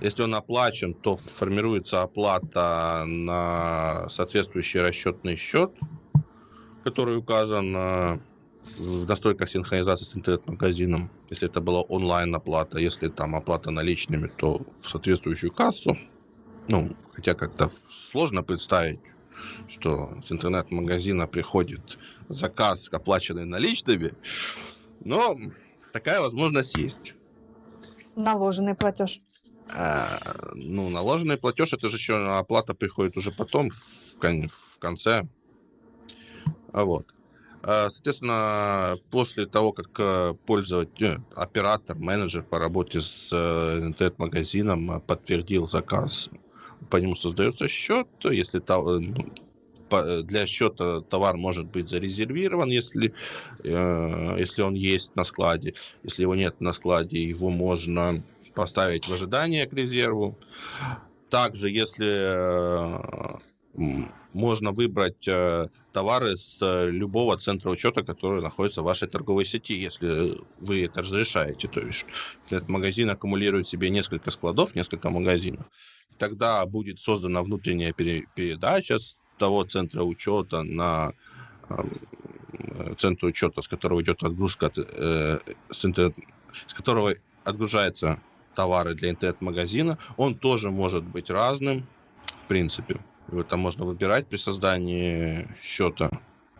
[0.00, 5.72] если он оплачен, то формируется оплата на соответствующий расчетный счет,
[6.84, 8.20] который указан
[8.76, 11.10] в настройках синхронизации с интернет-магазином.
[11.28, 15.96] Если это была онлайн-оплата, если там оплата наличными, то в соответствующую кассу.
[16.68, 17.70] Ну, хотя как-то
[18.10, 19.00] сложно представить,
[19.68, 21.98] что с интернет-магазина приходит
[22.28, 24.14] заказ, оплаченный наличными,
[25.04, 25.36] но
[25.92, 27.14] такая возможность есть.
[28.16, 29.20] Наложенный платеж.
[29.72, 30.18] А,
[30.54, 35.26] ну, наложенный платеж, это же еще оплата приходит уже потом, в, кон- в конце.
[36.72, 37.06] А вот.
[37.62, 45.02] А, соответственно, после того, как э, пользователь, э, оператор, менеджер по работе с э, интернет-магазином
[45.02, 46.30] подтвердил заказ,
[46.88, 48.60] по нему создается счет, если
[50.22, 53.12] для счета товар может быть зарезервирован, если,
[53.64, 55.74] если он есть на складе.
[56.04, 58.22] Если его нет на складе, его можно
[58.60, 60.38] поставить в ожидание к резерву.
[61.30, 63.40] Также, если
[64.34, 69.72] можно выбрать э, товары с э, любого центра учета, который находится в вашей торговой сети,
[69.72, 71.68] если вы это разрешаете.
[71.68, 72.04] То есть
[72.50, 75.64] этот магазин аккумулирует в себе несколько складов, несколько магазинов.
[76.18, 81.12] Тогда будет создана внутренняя передача с того центра учета на
[81.70, 85.38] э, центр учета, с которого идет отгрузка, э,
[85.70, 86.14] с, интернет,
[86.66, 88.20] с которого отгружаются
[88.54, 89.98] товары для интернет-магазина.
[90.16, 91.88] Он тоже может быть разным,
[92.36, 93.04] в принципе.
[93.28, 96.10] Его там можно выбирать при создании счета.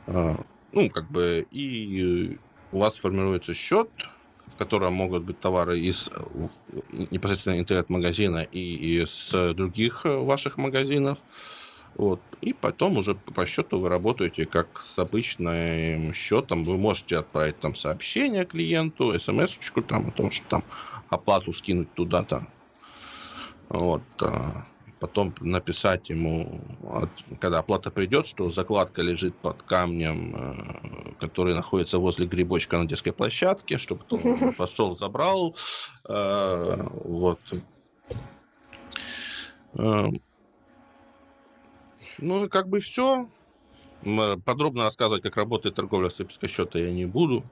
[0.07, 0.36] А,
[0.72, 2.38] ну, как бы, и
[2.70, 3.91] у вас формируется счет,
[4.47, 6.09] в котором могут быть товары из
[6.88, 11.18] непосредственно интернет-магазина и из других ваших магазинов.
[11.95, 12.20] Вот.
[12.41, 16.64] И потом уже по счету вы работаете как с обычным счетом.
[16.64, 20.64] Вы можете отправить там сообщение клиенту, смс-очку там о том, что там
[21.09, 22.47] оплату скинуть туда-то.
[23.68, 24.03] Вот.
[24.20, 24.66] А
[25.01, 26.61] потом написать ему,
[27.41, 33.12] когда оплата придет, что закладка лежит под камнем, э, который находится возле грибочка на детской
[33.12, 35.57] площадке, чтобы он посол забрал.
[36.09, 37.41] Э, вот.
[42.21, 43.29] Э, ну и как бы все.
[44.45, 47.45] Подробно рассказывать, как работает торговля с выпиской счета я не буду.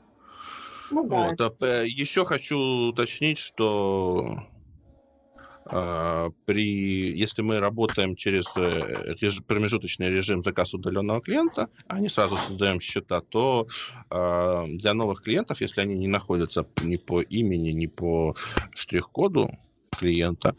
[0.90, 1.62] Ну, да, вот.
[1.62, 2.56] А, еще хочу
[2.88, 4.44] уточнить, что
[5.66, 12.08] а, при, если мы работаем через э, реж, промежуточный режим заказ удаленного клиента, а не
[12.08, 13.66] сразу создаем счета, то
[14.10, 18.34] э, для новых клиентов, если они не находятся ни по имени, ни по
[18.74, 19.50] штрих-коду
[19.98, 20.54] клиента,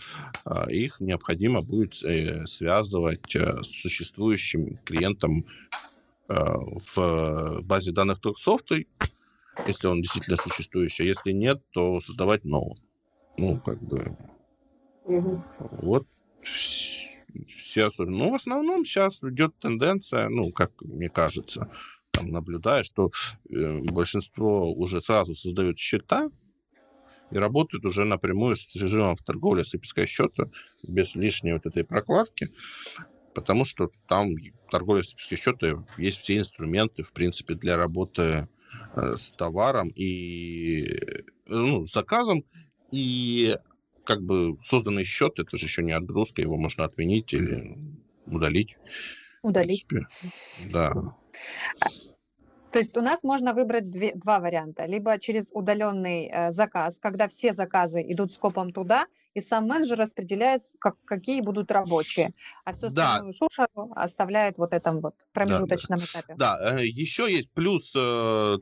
[0.45, 5.45] э, их необходимо будет э, связывать э, с существующим клиентом
[6.27, 6.35] э,
[6.95, 8.77] в базе данных Торксофта,
[9.67, 11.05] если он действительно существующий.
[11.05, 12.77] Если нет, то создавать новый.
[13.37, 14.15] Ну, как бы
[15.09, 15.43] Угу.
[15.81, 16.07] Вот
[16.43, 18.17] все особенно.
[18.17, 21.71] Ну, в основном сейчас идет тенденция, ну, как мне кажется,
[22.11, 23.11] там наблюдая, что
[23.49, 26.29] э, большинство уже сразу создают счета
[27.32, 30.49] и работают уже напрямую с режимом в торговле с выпиской счета
[30.84, 32.51] без лишней вот этой прокладки,
[33.34, 34.36] потому что там
[34.69, 38.47] торговля с выпиской счета есть все инструменты, в принципе, для работы
[38.95, 42.43] э, с товаром и э, ну, с заказом,
[42.91, 43.57] и
[44.03, 47.77] как бы созданный счет, это же еще не отгрузка, его можно отменить или
[48.25, 48.75] удалить.
[49.43, 49.88] Удалить.
[50.71, 51.15] Да.
[52.72, 54.86] То есть у нас можно выбрать две, два варианта.
[54.86, 60.63] Либо через удаленный э, заказ, когда все заказы идут скопом туда, и сам менеджер распределяет,
[60.80, 62.34] как, какие будут рабочие.
[62.65, 63.24] А все да.
[63.32, 66.11] шушеру оставляет вот этом вот промежуточном да, да.
[66.11, 66.36] этапе.
[66.38, 68.57] Да, э, еще есть плюс э,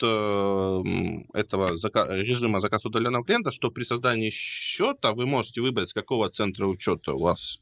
[0.00, 6.28] этого зака- режима заказ удаленного клиента, что при создании счета вы можете выбрать, с какого
[6.30, 7.60] центра учета у вас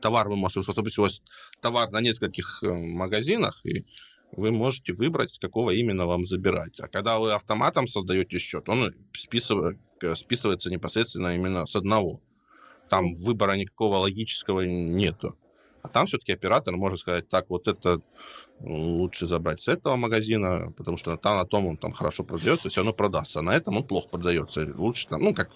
[0.00, 1.22] товар вы можете, допустим, у вас
[1.60, 3.84] товар на нескольких э, магазинах, и
[4.32, 6.78] вы можете выбрать, какого именно вам забирать.
[6.80, 12.20] А когда вы автоматом создаете счет, он списывает, э, списывается непосредственно именно с одного.
[12.88, 15.36] Там выбора никакого логического нету.
[15.82, 18.00] А там все-таки оператор может сказать, так, вот это
[18.60, 22.80] лучше забрать с этого магазина, потому что там на том он там хорошо продается, все
[22.80, 23.38] равно продастся.
[23.38, 24.70] А на этом он плохо продается.
[24.76, 25.50] Лучше там, ну, как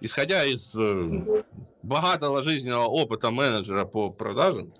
[0.00, 1.44] исходя из э,
[1.82, 4.72] богатого жизненного опыта менеджера по продажам,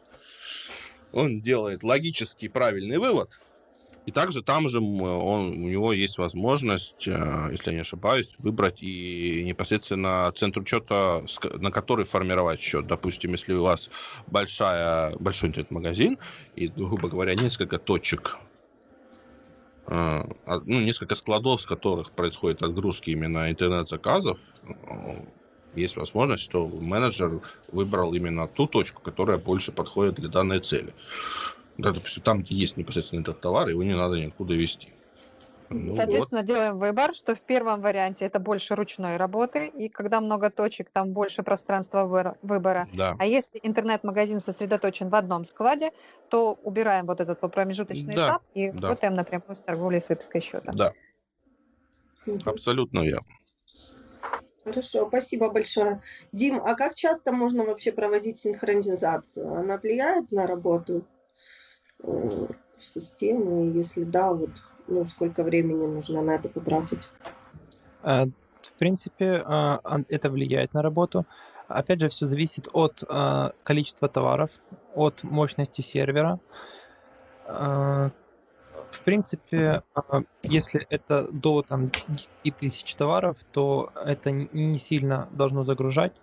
[1.13, 3.31] он делает логический правильный вывод
[4.07, 8.83] И также там же он, у него есть возможность, э, если я не ошибаюсь, выбрать
[8.83, 11.25] и непосредственно центр учета,
[11.59, 12.87] на который формировать счет.
[12.87, 13.91] Допустим, если у вас
[14.27, 16.19] большая, большой интернет-магазин
[16.57, 18.39] и, грубо говоря, несколько точек
[19.87, 24.39] а, ну, несколько складов, с которых происходит отгрузки именно интернет-заказов,
[25.75, 27.41] есть возможность, что менеджер
[27.73, 30.95] выбрал именно ту точку, которая больше подходит для данной цели.
[31.77, 34.89] Да, допустим, там, где есть непосредственно этот товар, его не надо никуда вести.
[35.71, 36.47] Ну, Соответственно, вот.
[36.47, 41.13] делаем выбор, что в первом варианте это больше ручной работы, и когда много точек, там
[41.13, 42.05] больше пространства
[42.43, 42.89] выбора.
[42.95, 43.17] Да.
[43.19, 45.93] А если интернет-магазин сосредоточен в одном складе,
[46.31, 48.29] то убираем вот этот вот промежуточный да.
[48.29, 48.89] этап и да.
[48.89, 50.73] работаем напрямую с торговлей с выпиской счета.
[50.73, 50.93] Да.
[52.47, 53.38] Абсолютно верно.
[54.69, 56.03] Хорошо, спасибо большое.
[56.33, 59.55] Дим, а как часто можно вообще проводить синхронизацию?
[59.55, 61.07] Она влияет на работу
[62.03, 62.47] э,
[62.77, 63.73] системы?
[63.75, 64.51] Если да, вот
[64.87, 67.09] ну, сколько времени нужно на это потратить?
[68.03, 68.27] Э,
[68.61, 71.27] в принципе, а, это влияет на работу.
[71.67, 74.51] Опять же, все зависит от а, количества товаров,
[74.95, 76.41] от мощности сервера.
[78.89, 79.83] А, в принципе,
[80.43, 86.21] если это до там, 10 тысяч товаров, то это не сильно должно загружать.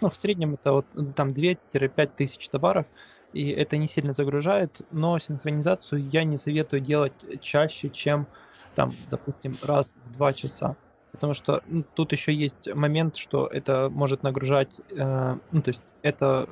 [0.00, 0.86] Ну, в среднем это вот
[1.16, 2.86] там 2-5 тысяч товаров
[3.32, 8.26] и это не сильно загружает, но синхронизацию я не советую делать чаще, чем
[8.74, 10.76] там, допустим, раз в два часа.
[11.12, 15.82] Потому что ну, тут еще есть момент, что это может нагружать, э, ну, то есть
[16.02, 16.48] это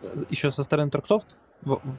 [0.00, 1.36] э, еще со стороны Торксофт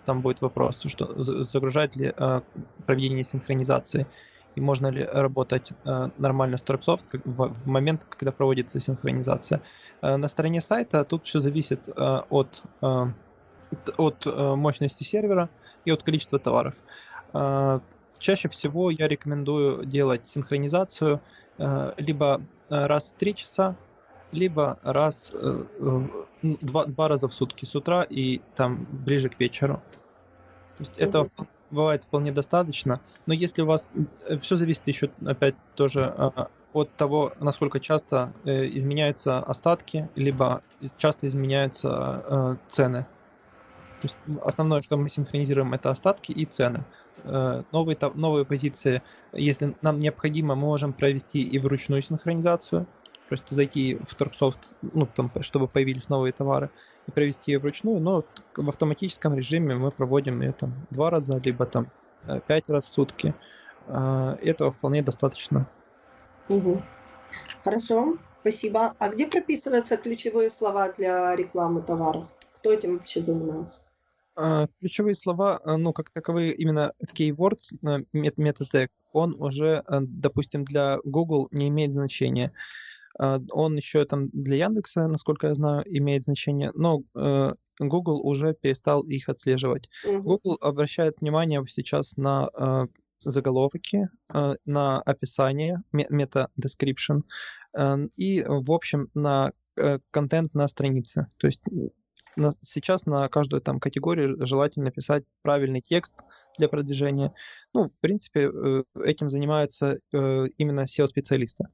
[0.06, 2.42] там будет вопрос, что загружает ли э,
[2.86, 4.08] проведение синхронизации
[4.56, 9.62] и можно ли работать э, нормально с Торксофт в, в момент, когда проводится синхронизация.
[10.02, 13.06] Э, на стороне сайта тут все зависит э, от э,
[13.98, 15.50] от мощности сервера
[15.84, 16.76] и от количества товаров.
[17.34, 17.80] Э,
[18.20, 21.22] чаще всего я рекомендую делать синхронизацию
[21.58, 23.76] э, либо раз в 3 часа,
[24.34, 25.34] либо раз
[26.42, 29.82] два, два раза в сутки с утра и там ближе к вечеру.
[30.78, 31.30] То есть этого
[31.72, 33.00] бывает вполне достаточно.
[33.26, 33.90] Но если у вас
[34.42, 36.06] все зависит еще опять тоже
[36.74, 40.62] от того, насколько часто изменяются остатки, либо
[40.98, 43.06] часто изменяются цены
[44.04, 46.84] то есть основное, что мы синхронизируем, это остатки и цены.
[47.24, 52.86] Э, новые, новые позиции, если нам необходимо, мы можем провести и вручную синхронизацию,
[53.34, 56.70] просто зайти в Торксофт, ну, там, чтобы появились новые товары,
[57.08, 58.24] и провести ее вручную, но
[58.56, 61.88] в автоматическом режиме мы проводим ее там два раза, либо там
[62.28, 63.34] э, пять раз в сутки.
[63.88, 65.68] Э, этого вполне достаточно.
[66.50, 66.84] Угу.
[67.64, 68.94] Хорошо, спасибо.
[69.00, 72.26] А где прописываются ключевые слова для рекламы товаров?
[72.56, 73.80] Кто этим вообще занимается?
[74.36, 80.66] А, ключевые слова, а, ну, как таковые, именно keywords, а, мет метатег, он уже, допустим,
[80.66, 82.52] для Google не имеет значения.
[83.20, 89.02] Он еще там для Яндекса, насколько я знаю, имеет значение, но э, Google уже перестал
[89.04, 89.90] их отслеживать.
[90.04, 92.88] Google обращает внимание сейчас на
[93.24, 94.10] заголовки,
[94.66, 97.22] на описание, мета-description
[98.18, 101.28] и, в общем, на э, контент на странице.
[101.38, 101.62] То есть
[102.36, 106.16] на, сейчас на каждую там категорию желательно писать правильный текст
[106.58, 107.34] для продвижения.
[107.74, 111.66] Ну, в принципе, э, этим занимаются именно SEO-специалисты.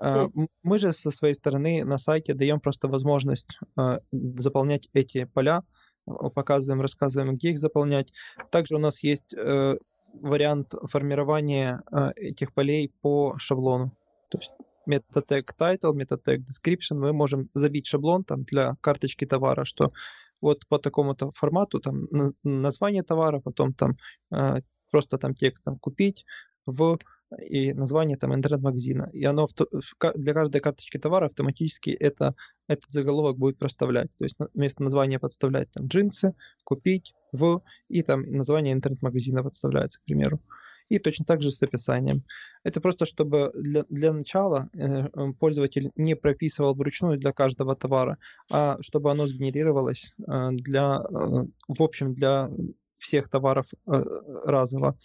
[0.00, 0.48] Mm.
[0.62, 5.62] Мы же со своей стороны на сайте даем просто возможность э, заполнять эти поля,
[6.34, 8.12] показываем, рассказываем, где их заполнять.
[8.50, 9.34] Также у нас есть
[10.20, 11.80] вариант формирования
[12.16, 13.96] этих полей по шаблону.
[14.28, 14.52] То есть
[14.88, 19.92] MetaTag title, MetaTag description, мы можем забить шаблон там для карточки товара, что
[20.40, 22.06] вот по такому-то формату там
[22.42, 23.96] название товара, потом там
[24.30, 26.26] э, просто там текст там купить
[26.66, 26.98] в
[27.42, 29.10] и название там интернет-магазина.
[29.12, 29.46] И оно
[30.14, 32.34] для каждой карточки товара автоматически это,
[32.68, 34.16] этот заголовок будет проставлять.
[34.16, 40.04] То есть вместо названия подставлять там джинсы, купить в, и там название интернет-магазина подставляется, к
[40.04, 40.40] примеру.
[40.90, 42.24] И точно так же с описанием.
[42.62, 45.08] Это просто чтобы для, для начала э,
[45.40, 48.18] пользователь не прописывал вручную для каждого товара,
[48.50, 52.50] а чтобы оно сгенерировалось э, для, э, в общем, для
[52.98, 54.02] всех товаров э,
[54.44, 54.98] разово.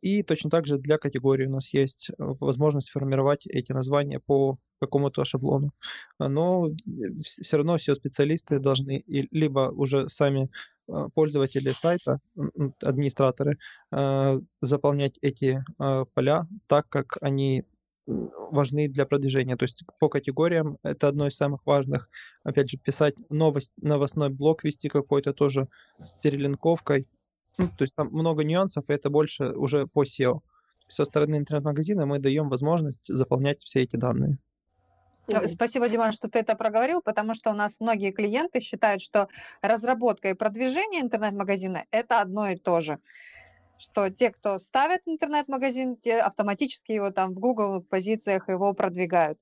[0.00, 5.24] И точно так же для категории у нас есть возможность формировать эти названия по какому-то
[5.24, 5.72] шаблону.
[6.18, 6.70] Но
[7.22, 10.50] все равно все специалисты должны либо уже сами
[10.88, 12.20] а, пользователи сайта,
[12.82, 13.58] администраторы,
[13.90, 17.64] а, заполнять эти а, поля так, как они
[18.06, 19.56] важны для продвижения.
[19.56, 22.08] То есть по категориям это одно из самых важных.
[22.44, 25.68] Опять же, писать новость, новостной блок, вести какой-то тоже
[26.02, 27.08] с перелинковкой.
[27.58, 30.40] Ну, то есть там много нюансов, и это больше уже по SEO.
[30.88, 34.38] Со стороны интернет-магазина мы даем возможность заполнять все эти данные.
[35.46, 39.28] Спасибо, Диман, что ты это проговорил, потому что у нас многие клиенты считают, что
[39.60, 42.98] разработка и продвижение интернет-магазина– это одно и то же.
[43.78, 49.38] Что те, кто ставят интернет-магазин, те автоматически его там в Google позициях его продвигают.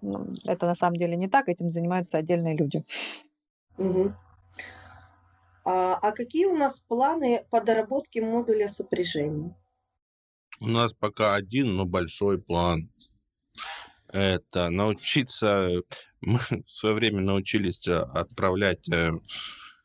[0.00, 2.84] Ну, это на самом деле не так, этим занимаются отдельные люди.
[3.76, 4.14] Угу.
[5.68, 9.52] А, а какие у нас планы по доработке модуля сопряжения?
[10.60, 12.88] У нас пока один, но большой план
[14.08, 15.82] это научиться,
[16.20, 19.10] мы в свое время научились э, отправлять э,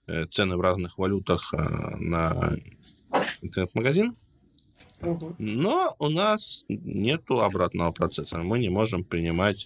[0.05, 2.55] э, цены в разных валютах на
[3.41, 4.15] интернет-магазин,
[5.39, 8.37] но у нас нету обратного процесса.
[8.37, 9.65] Мы не можем принимать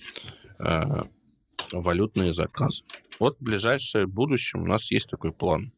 [1.74, 2.86] валютные заказы.
[3.20, 5.74] Вот в ближайшее будущее у нас есть такой план.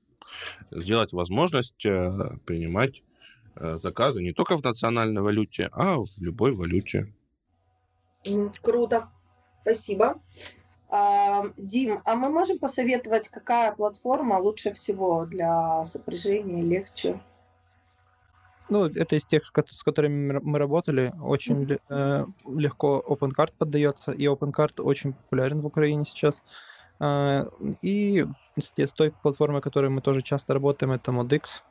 [0.72, 3.04] Сделать возможность принимать
[3.56, 7.14] заказы не только в национальной валюте, а в любой валюте
[8.62, 9.10] Круто.
[9.62, 10.22] Спасибо.
[10.90, 17.20] А, Дим, а мы можем посоветовать, какая платформа лучше всего для сопряжения, легче?
[18.70, 21.14] Ну, это из тех, с которыми мы работали.
[21.22, 26.42] Очень э, легко OpenCard поддается, и OpenCard очень популярен в Украине сейчас.
[26.42, 28.26] Э, и
[28.60, 31.62] с той платформой, которой мы тоже часто работаем, это ModX.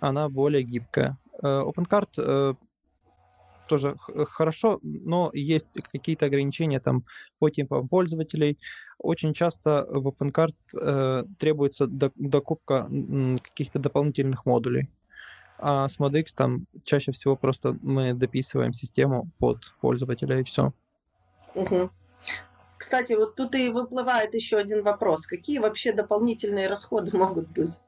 [0.00, 1.18] Она более гибкая.
[1.42, 2.54] Э, OpenCard э,
[3.68, 3.96] тоже
[4.28, 7.04] хорошо, но есть какие-то ограничения там
[7.38, 8.58] по типам пользователей.
[8.98, 12.88] Очень часто в OpenCard э, требуется докупка
[13.42, 14.88] каких-то дополнительных модулей.
[15.58, 20.72] А с ModX там чаще всего просто мы дописываем систему под пользователя и все.
[21.54, 21.90] Угу.
[22.80, 25.26] Кстати, вот тут и выплывает еще один вопрос.
[25.26, 27.78] Какие вообще дополнительные расходы могут быть?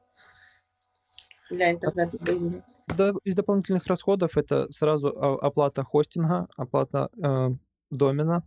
[1.49, 2.63] для интернет-магазина?
[3.23, 7.49] Из дополнительных расходов это сразу оплата хостинга, оплата э,
[7.91, 8.43] домена.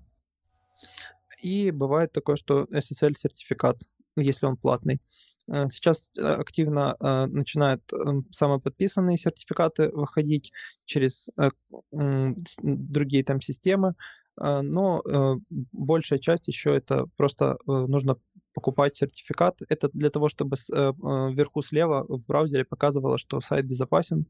[1.40, 3.82] И бывает такое, что SSL-сертификат,
[4.16, 5.01] если он платный.
[5.49, 7.97] Э, сейчас э, активно э, начинают э,
[8.30, 10.53] самоподписанные сертификаты выходить
[10.84, 11.51] через э,
[11.92, 13.94] э, другие там системы,
[14.39, 15.34] но э,
[15.72, 18.16] большая часть еще это просто э, нужно
[18.53, 19.61] покупать сертификат.
[19.68, 20.93] Это для того, чтобы э, э,
[21.32, 24.26] вверху слева в браузере показывало, что сайт безопасен.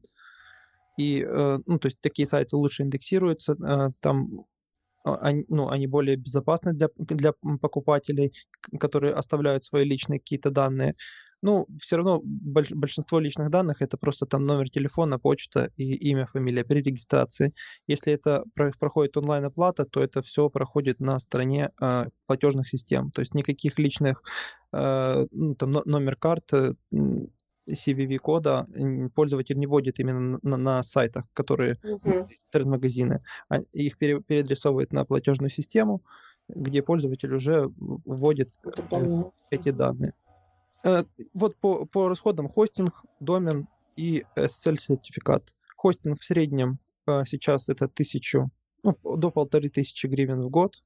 [0.99, 3.55] И, ну, то есть такие сайты лучше индексируются,
[3.99, 4.29] там
[5.03, 8.31] они, ну, они более безопасны для, для покупателей,
[8.79, 10.95] которые оставляют свои личные какие-то данные.
[11.41, 16.63] Ну, все равно большинство личных данных это просто там номер телефона, почта и имя, фамилия
[16.63, 17.53] при регистрации.
[17.87, 18.43] Если это
[18.79, 23.11] проходит онлайн-оплата, то это все проходит на стороне э, платежных систем.
[23.11, 24.23] То есть никаких личных
[24.73, 26.75] э, ну, там, номер карты,
[27.67, 28.67] CVV-кода
[29.13, 33.21] пользователь не вводит именно на, на сайтах, которые интернет-магазины.
[33.49, 36.01] А их пере, переадресовывает на платежную систему,
[36.47, 38.53] где пользователь уже вводит
[39.51, 40.13] эти данные.
[40.87, 43.67] Э, вот по, по расходам хостинг, домен
[43.97, 45.53] и SSL-сертификат.
[45.75, 48.49] Хостинг в среднем э, сейчас это тысячу,
[48.83, 50.81] ну, до полторы тысячи гривен в год.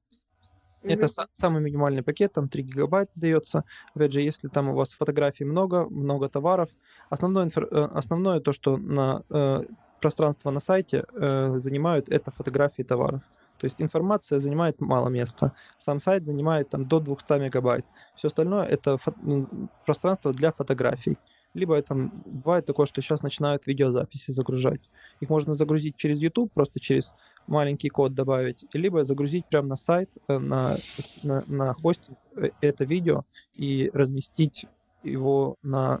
[0.82, 0.92] Mm-hmm.
[0.92, 3.62] Это самый минимальный пакет, там 3 гигабайта дается.
[3.94, 6.70] Опять же, если там у вас фотографий много, много товаров,
[7.08, 9.62] основное, э, основное то, что на э,
[10.00, 13.22] пространство на сайте э, занимают, это фотографии товаров.
[13.62, 15.52] То есть информация занимает мало места.
[15.78, 17.86] Сам сайт занимает там до 200 мегабайт.
[18.16, 21.16] Все остальное это фо- пространство для фотографий.
[21.54, 24.80] Либо это бывает такое, что сейчас начинают видеозаписи загружать.
[25.20, 27.14] Их можно загрузить через YouTube, просто через
[27.46, 30.78] маленький код добавить, либо загрузить прямо на сайт, э, на,
[31.22, 33.22] на, на хостинг э, это видео
[33.54, 34.66] и разместить
[35.04, 36.00] его на,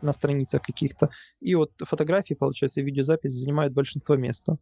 [0.00, 1.10] на страницах каких-то.
[1.40, 4.56] И вот фотографии, получается, видеозапись занимает большинство места.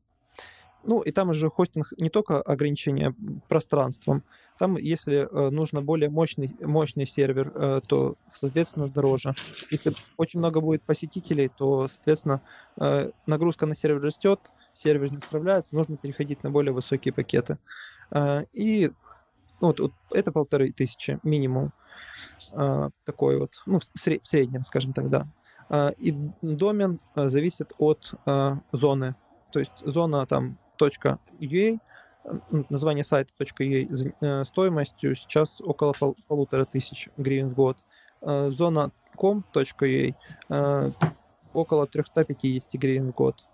[0.84, 3.14] Ну, и там уже хостинг не только ограничение
[3.48, 4.22] пространством,
[4.58, 9.34] там, если э, нужно более мощный, мощный сервер, э, то, соответственно, дороже.
[9.70, 12.42] Если очень много будет посетителей, то, соответственно,
[12.80, 14.40] э, нагрузка на сервер растет,
[14.72, 17.58] сервер не справляется, нужно переходить на более высокие пакеты.
[18.10, 18.90] Э, и
[19.60, 21.72] ну, вот, вот это полторы тысячи минимум.
[22.52, 25.28] Э, такой вот, ну, в, сред, в среднем, скажем так, да.
[25.68, 29.14] Э, и домен э, зависит от э, зоны.
[29.52, 31.80] То есть зона там .ua,
[32.68, 37.76] название сайта .ua э, стоимостью сейчас около пол, полутора тысяч гривен в год.
[38.20, 40.14] Э, зона com.ua
[40.48, 40.92] э,
[41.52, 43.44] около 350 гривен в год.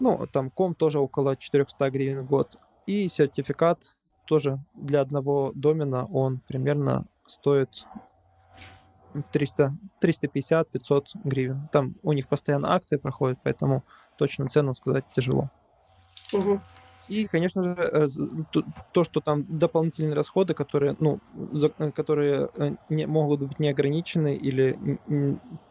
[0.00, 2.56] Ну, там ком тоже около 400 гривен в год.
[2.86, 7.86] И сертификат тоже для одного домена он примерно стоит
[9.32, 11.68] 300, 350-500 гривен.
[11.72, 13.84] Там у них постоянно акции проходят, поэтому
[14.16, 15.50] точную цену сказать тяжело.
[17.06, 18.06] И, конечно же, э,
[18.50, 21.20] то, то, что там дополнительные расходы, которые, ну,
[21.78, 24.78] э, которые э, не, могут быть неограничены или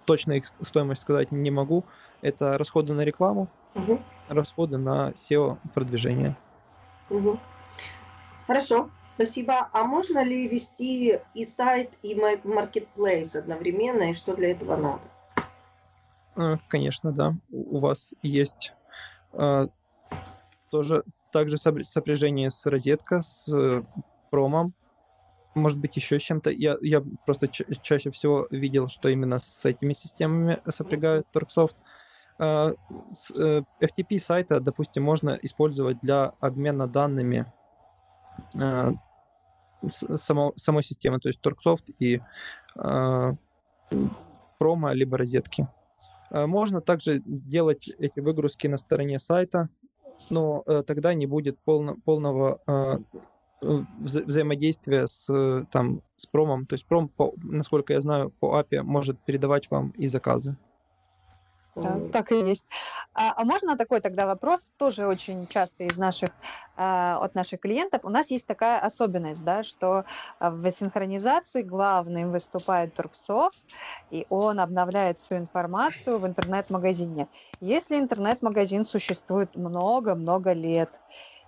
[0.05, 1.87] точно их стоимость сказать не могу,
[2.21, 4.03] это расходы на рекламу, Мгм.
[4.27, 6.37] расходы на SEO продвижение.
[7.09, 7.41] Мгм.
[8.47, 9.69] Хорошо, спасибо.
[9.71, 15.07] А можно ли вести и сайт, и ма- маркетплейс одновременно, и что для этого надо?
[16.67, 17.35] Конечно, да.
[17.49, 18.73] У вас есть
[20.69, 23.84] тоже также сопр- сопряжение с розетка, с э,
[24.30, 24.73] промом,
[25.56, 26.52] может быть, еще с чем-то.
[26.52, 31.76] Я, я просто ча- чаще всего видел, что именно с этими системами сопрягают Торксофт.
[32.39, 37.52] С, э, FTP сайта, допустим, можно использовать для обмена данными
[38.53, 42.22] с- само- самой системы, то есть Торксофт и
[42.76, 43.34] э,
[44.60, 45.68] промо либо розетки.
[46.30, 49.69] Можно также делать эти выгрузки на стороне сайта,
[50.30, 52.98] но э, тогда не будет полно- полного э,
[53.61, 56.65] вза- взаимодействия с, э, там, с промом.
[56.65, 60.57] То есть пром, по- насколько я знаю, по API может передавать вам и заказы.
[61.83, 62.65] Да, так и есть.
[63.13, 66.31] А, а можно такой тогда вопрос, тоже очень часто из наших,
[66.75, 68.01] а, от наших клиентов.
[68.03, 70.05] У нас есть такая особенность, да, что
[70.39, 73.59] а, в синхронизации главным выступает Турксофт,
[74.09, 77.27] и он обновляет всю информацию в интернет-магазине.
[77.59, 80.99] Если интернет-магазин существует много-много лет,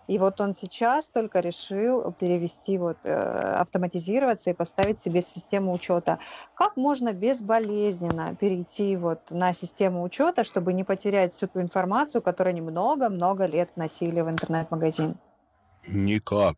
[0.10, 6.18] и вот он сейчас только решил перевести, вот, э, автоматизироваться и поставить себе систему учета.
[6.56, 12.54] Как можно безболезненно перейти вот на систему учета, чтобы не потерять всю ту информацию, которую
[12.54, 15.16] они много-много лет носили в интернет-магазин?
[15.88, 16.58] Никак.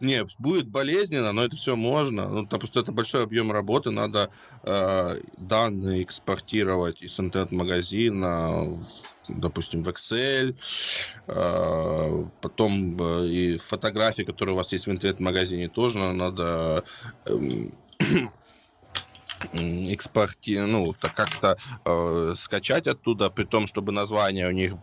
[0.00, 2.28] Не, будет болезненно, но это все можно.
[2.28, 4.30] Ну, там просто это большой объем работы, надо
[4.62, 8.78] э, данные экспортировать из интернет-магазина,
[9.28, 10.54] допустим, в Excel,
[11.26, 16.84] э, потом э, и фотографии, которые у вас есть в интернет-магазине, тоже надо
[17.26, 17.70] м,
[19.88, 24.74] экспорти, ну, как-то э, скачать оттуда, при том, чтобы названия у них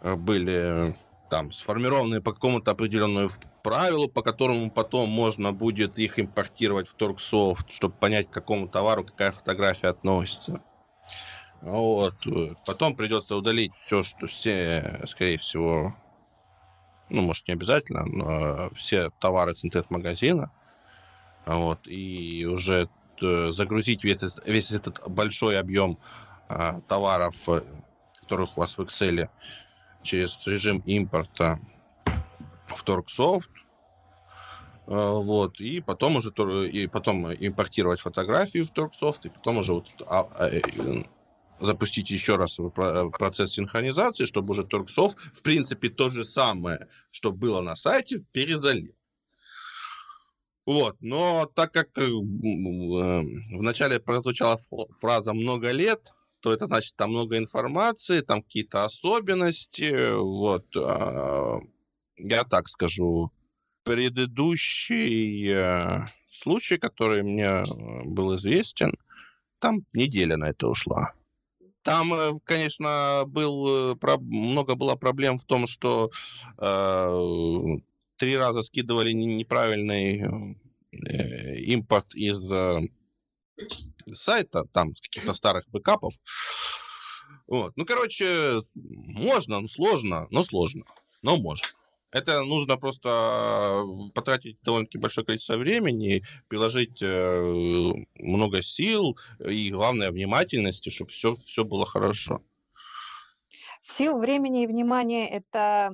[0.00, 0.96] э, были
[1.28, 3.28] там сформированы по какому-то определенному
[3.62, 9.04] правилу, по которому потом можно будет их импортировать в Торксофт, чтобы понять, к какому товару
[9.04, 10.62] какая фотография относится.
[11.60, 12.14] Вот.
[12.26, 15.94] э, Потом придется удалить все, что все, скорее всего,
[17.08, 20.50] ну, может, не обязательно, но все товары с интернет-магазина.
[21.46, 21.86] Вот.
[21.86, 22.88] И уже
[23.20, 25.98] э, загрузить весь, весь этот большой объем
[26.48, 27.62] а, товаров, э,
[28.20, 29.28] которых у вас в Excel
[30.02, 31.58] через режим импорта
[32.78, 33.50] в Торксофт.
[34.86, 36.30] Э, Вот, и потом уже
[36.68, 40.62] и потом импортировать фотографии в Торксофт, и потом уже вот а, а, э,
[41.60, 47.32] запустить еще раз про- процесс синхронизации, чтобы уже Торксофт, в принципе, то же самое, что
[47.32, 48.94] было на сайте, перезалил.
[50.64, 53.22] Вот, но так как э, э,
[53.56, 54.60] вначале прозвучала
[55.00, 60.66] фраза «много лет», то это значит, там много информации, там какие-то особенности, вот.
[62.18, 63.30] Я так скажу,
[63.84, 67.64] предыдущий э, случай, который мне э,
[68.04, 68.92] был известен,
[69.60, 71.12] там неделя на это ушла.
[71.82, 76.10] Там, э, конечно, был, э, про- много было проблем в том, что
[76.58, 77.64] э,
[78.16, 80.56] три раза скидывали не- неправильный
[80.92, 82.80] э, импорт из э,
[84.12, 86.14] сайта, там, с каких-то старых бэкапов.
[87.46, 87.72] Вот.
[87.76, 90.84] Ну, короче, можно, но сложно, но сложно,
[91.22, 91.66] но можно.
[92.10, 100.88] Это нужно просто потратить довольно-таки большое количество времени, приложить э, много сил и, главное, внимательности,
[100.88, 102.42] чтобы все, все было хорошо.
[103.90, 105.90] Сил, времени и внимания это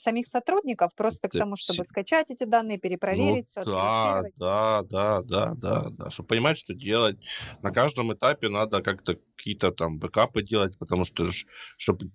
[0.00, 5.54] самих сотрудников, просто к тому, чтобы скачать эти данные, перепроверить, Ну, да, да, да, да,
[5.54, 6.10] да, да.
[6.10, 7.18] Чтобы понимать, что делать.
[7.60, 11.28] На каждом этапе надо как-то какие-то там бэкапы делать, потому что,
[11.76, 12.10] чтобы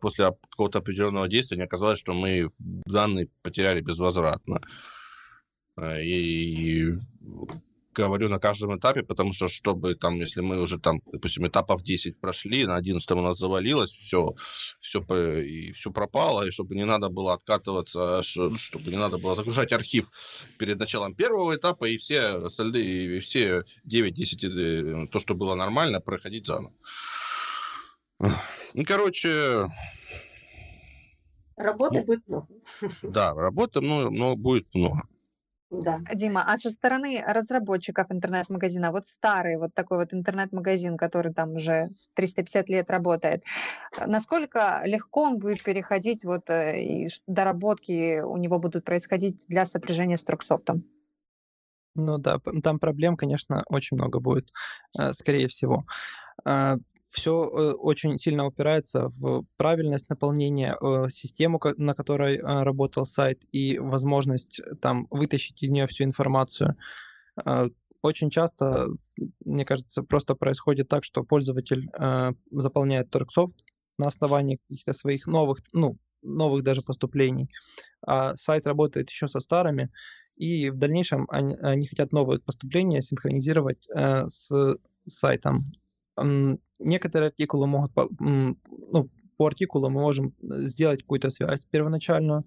[0.00, 4.60] после оп- какого-то определенного действия не оказалось, что мы данные потеряли безвозвратно.
[5.78, 6.92] Э, И
[7.96, 12.20] говорю на каждом этапе, потому что, чтобы там, если мы уже там, допустим, этапов 10
[12.20, 14.34] прошли, на 11 у нас завалилось, все,
[14.80, 15.00] все,
[15.40, 20.10] и все пропало, и чтобы не надо было откатываться, чтобы не надо было загружать архив
[20.58, 26.00] перед началом первого этапа, и все остальные, и все 9-10, э, то, что было нормально,
[26.00, 26.74] проходить заново.
[28.18, 29.68] Ну, короче,
[31.56, 32.04] Работы Ну.
[32.04, 32.46] будет много.
[33.02, 35.08] да, работы ну, но будет много.
[35.82, 36.00] Да.
[36.14, 41.90] Дима, а со стороны разработчиков интернет-магазина, вот старый вот такой вот интернет-магазин, который там уже
[42.14, 43.44] 350 лет работает,
[43.98, 49.66] э, насколько легко он будет переходить, вот э, и доработки у него будут происходить для
[49.66, 50.84] сопряжения с Труксофтом?
[51.94, 54.50] Ну да, там проблем, конечно, очень много будет,
[54.98, 55.84] э, скорее всего.
[57.16, 63.42] Все э, очень сильно упирается в правильность наполнения, э, систему, на которой а, работал сайт,
[63.52, 66.76] и возможность там вытащить из нее всю информацию.
[68.02, 68.88] Очень часто,
[69.44, 73.64] мне кажется, просто происходит так, что пользователь э, заполняет торксофт
[73.98, 77.48] на основании каких-то своих новых, ну, новых даже поступлений,
[78.06, 79.90] а сайт работает еще со старыми,
[80.36, 84.76] и в дальнейшем они, они хотят новые поступления синхронизировать э, с
[85.06, 85.72] сайтом.
[86.78, 92.44] Некоторые артикулы могут, ну, по артикулу мы можем э, сделать какую-то связь первоначальную,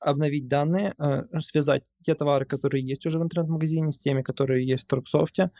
[0.00, 4.84] обновить данные, э, связать те товары, которые есть уже в интернет-магазине, с теми, которые есть
[4.84, 5.50] в Торксофте.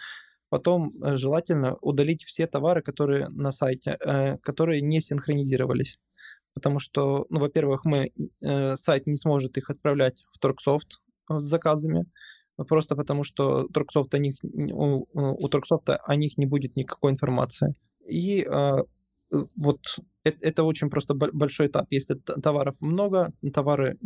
[0.49, 3.99] Потом э, желательно удалить все товары, которые на сайте,
[4.43, 6.01] которые не синхронизировались.
[6.55, 8.11] Потому что, ну, во-первых, мы,
[8.75, 12.07] сайт не сможет их отправлять в Торксофт с заказами,
[12.67, 17.75] просто потому что Торксофт о них, у, у Торксофта о них не будет никакой информации.
[18.07, 18.77] И э,
[19.57, 19.81] вот
[20.25, 21.87] это, это очень просто большой этап.
[21.91, 23.99] Если товаров много, товары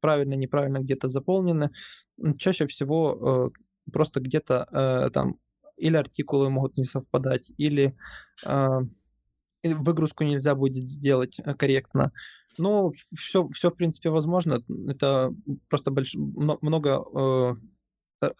[0.00, 1.70] правильно, неправильно где-то заполнены,
[2.38, 5.38] чаще всего э, просто где-то э, там
[5.76, 7.96] или артикулы могут не совпадать, или
[8.44, 8.68] э,
[9.62, 12.12] выгрузку нельзя будет сделать э, корректно.
[12.58, 14.62] Ну, все, все в принципе возможно.
[14.88, 15.34] Это
[15.68, 16.14] просто больш...
[16.14, 17.54] много э,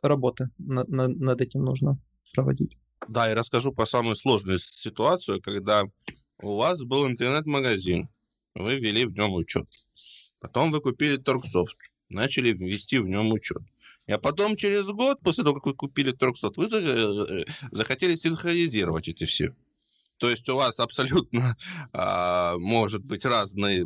[0.02, 1.98] работы на, на, над этим нужно
[2.35, 2.77] проводить.
[3.09, 5.85] Да, и расскажу про самую сложную ситуацию, когда
[6.40, 8.09] у вас был интернет-магазин,
[8.55, 9.66] вы ввели в нем учет.
[10.40, 11.77] Потом вы купили Торксофт,
[12.09, 13.62] начали ввести в нем учет.
[14.06, 19.24] А потом через год, после того, как вы купили Торксофт, вы э, захотели синхронизировать эти
[19.24, 19.55] все.
[20.24, 21.55] То есть у вас абсолютно
[21.92, 23.84] а, может быть разные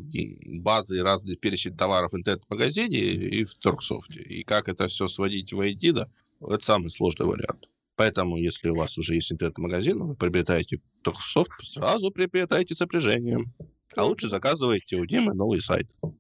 [0.61, 4.21] базы и разный перечень товаров в интернет-магазине и в Торксофте.
[4.21, 6.09] И как это все сводить в ID, да,
[6.41, 7.69] это самый сложный вариант.
[7.97, 13.53] Поэтому, если у вас уже есть интернет-магазин, вы приобретаете Торксофт, сразу приобретайте сопряжением.
[13.97, 15.91] А лучше заказывайте у Димы новый сайт.
[16.03, 16.13] Он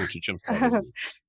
[0.00, 0.82] лучше, чем старый.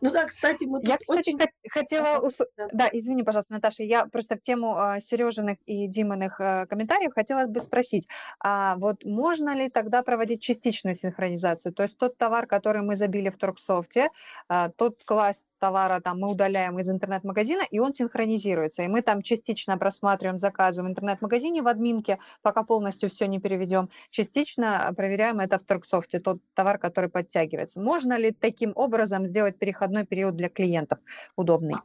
[0.00, 1.38] Ну да, кстати, мы Я, кстати, очень...
[1.68, 2.20] хотела...
[2.20, 2.38] Ус...
[2.72, 7.46] Да, извини, пожалуйста, Наташа, я просто в тему э, Сережиных и Диминых э, комментариев хотела
[7.46, 8.06] бы спросить,
[8.40, 11.72] а вот можно ли тогда проводить частичную синхронизацию?
[11.72, 14.10] То есть тот товар, который мы забили в Торксофте,
[14.48, 18.82] э, тот класть товара там мы удаляем из интернет-магазина, и он синхронизируется.
[18.82, 23.90] И мы там частично просматриваем заказы в интернет-магазине в админке, пока полностью все не переведем.
[24.10, 27.80] Частично проверяем это в Торксофте, тот товар, который подтягивается.
[27.80, 30.98] Можно ли таким образом сделать переходной период для клиентов
[31.36, 31.76] удобный?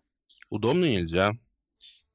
[0.49, 1.31] Удобный нельзя.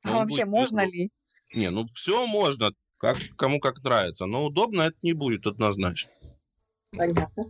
[0.05, 0.61] А вообще будет...
[0.61, 1.11] можно ли?
[1.55, 6.11] Не, ну все можно, как, кому как нравится, но удобно это не будет однозначно.
[6.91, 7.45] Понятно.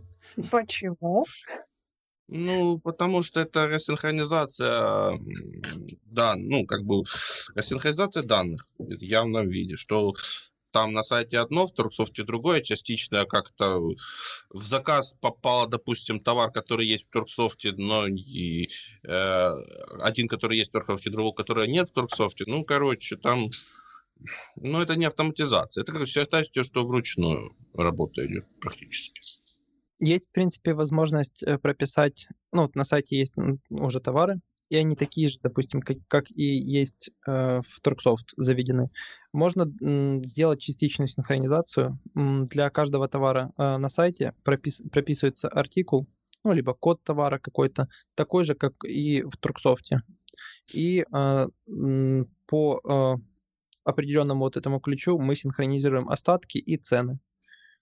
[0.51, 1.25] Почему?
[2.31, 5.19] Ну, потому что это рассинхронизация
[6.05, 7.03] да, ну, как бы
[7.55, 10.13] рассинхронизация данных в явном виде, что
[10.71, 13.79] там на сайте одно, в Турксофте другое, частично как-то
[14.49, 18.69] в заказ попало, допустим, товар, который есть в Турксофте, но и,
[19.03, 19.51] э,
[20.01, 22.43] один, который есть в Турксофте, другой, который нет в Турксофте.
[22.45, 23.49] Ну, короче, там,
[24.57, 29.19] ну, это не автоматизация, это как считайте, что вручную работа идет практически.
[29.99, 33.33] Есть, в принципе, возможность э, прописать, ну, вот на сайте есть
[33.69, 34.39] уже товары,
[34.69, 38.87] и они такие же, допустим, как, как и есть э, в Turksoft заведены.
[39.33, 41.99] Можно м, сделать частичную синхронизацию.
[42.15, 46.07] М, для каждого товара э, на сайте пропис, прописывается артикул,
[46.43, 49.99] ну, либо код товара какой-то, такой же, как и в Turksoft.
[50.71, 51.47] И э,
[52.45, 53.15] по э,
[53.83, 57.19] определенному вот этому ключу мы синхронизируем остатки и цены.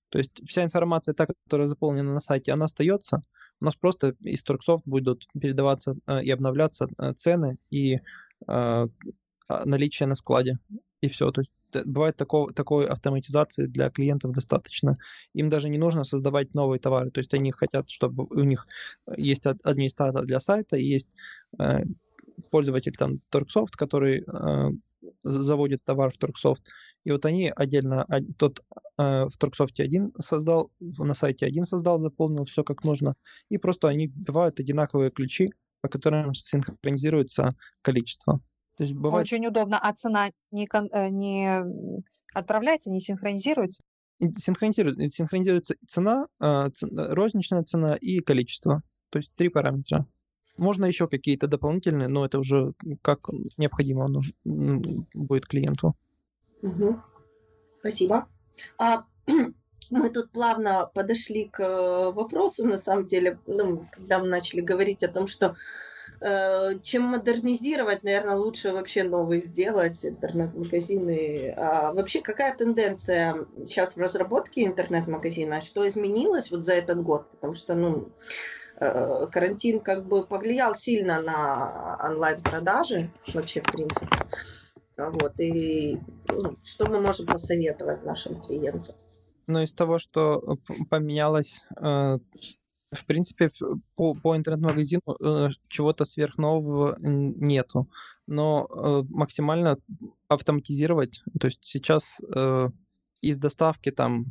[0.09, 3.21] То есть вся информация, та, которая заполнена на сайте, она остается.
[3.59, 7.99] У нас просто из Торксофт будут передаваться э, и обновляться э, цены и э,
[8.47, 8.87] а,
[9.65, 10.59] наличие на складе.
[11.01, 11.31] И все.
[11.31, 11.53] То есть
[11.85, 14.97] бывает такого, такой автоматизации для клиентов достаточно.
[15.33, 17.11] Им даже не нужно создавать новые товары.
[17.11, 18.67] То есть они хотят, чтобы у них
[19.15, 21.09] есть администратор для сайта, есть
[22.49, 24.25] пользователь там Торксофт, который
[25.31, 26.63] заводит товар в Торксофт,
[27.03, 28.05] и вот они отдельно,
[28.37, 28.63] тот
[28.97, 33.15] э, в Торксофте один создал, на сайте один создал, заполнил все как нужно,
[33.49, 35.51] и просто они вбивают одинаковые ключи,
[35.81, 38.41] по которым синхронизируется количество.
[38.77, 39.25] То есть бывает...
[39.25, 41.63] Очень удобно, а цена не, э, не
[42.33, 43.83] отправляется, не синхронизируется?
[44.19, 48.81] Синхронизируется, синхронизируется цена, э, розничная цена и количество.
[49.09, 50.05] То есть три параметра.
[50.57, 54.33] Можно еще какие-то дополнительные, но это уже как необходимо нужно,
[55.13, 55.95] будет клиенту.
[56.61, 56.99] Угу.
[57.79, 58.27] Спасибо.
[58.77, 59.03] А
[59.89, 65.03] мы тут плавно подошли к э, вопросу, на самом деле, ну, когда мы начали говорить
[65.03, 65.55] о том, что
[66.21, 71.53] э, чем модернизировать, наверное, лучше вообще новый сделать интернет-магазины.
[71.55, 75.61] А вообще какая тенденция сейчас в разработке интернет-магазина?
[75.61, 77.29] Что изменилось вот за этот год?
[77.31, 78.09] Потому что, ну,
[78.79, 84.07] карантин как бы повлиял сильно на онлайн-продажи вообще, в принципе.
[84.97, 88.95] Вот, и ну, что мы можем посоветовать нашим клиентам?
[89.45, 92.17] Ну, из того, что э, поменялось, э,
[92.91, 93.49] в принципе,
[93.95, 97.87] по, по интернет-магазину э, чего-то сверхнового нету.
[98.25, 98.67] Но
[99.09, 99.77] максимально
[100.27, 102.19] автоматизировать, то есть сейчас
[103.21, 104.25] из доставки там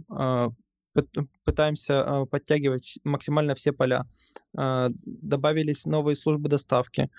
[1.45, 4.05] пытаемся подтягивать максимально все поля.
[4.53, 7.11] Добавились новые службы доставки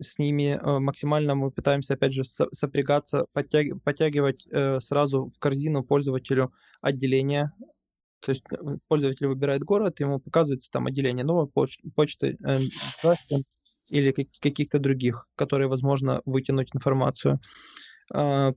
[0.00, 5.84] с ними э, максимально мы пытаемся, опять же, сопрягаться, подтяг, подтягивать э, сразу в корзину
[5.84, 7.52] пользователю отделение.
[8.20, 8.56] То есть э,
[8.88, 12.60] пользователь выбирает город, ему показывается там отделение новой поч почты э,
[13.88, 17.40] или каких-то других, которые, возможно, вытянуть информацию.
[18.12, 18.52] Э,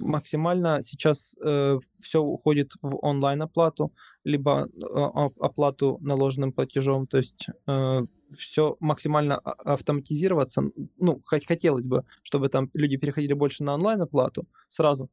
[0.00, 3.92] максимально сейчас э, все уходит в онлайн-оплату,
[4.24, 8.00] либо э, оплату наложенным платежом, то есть э,
[8.36, 10.62] все максимально а, автоматизироваться.
[10.98, 15.10] Ну, хотелось бы, чтобы там люди переходили больше на онлайн-оплату сразу,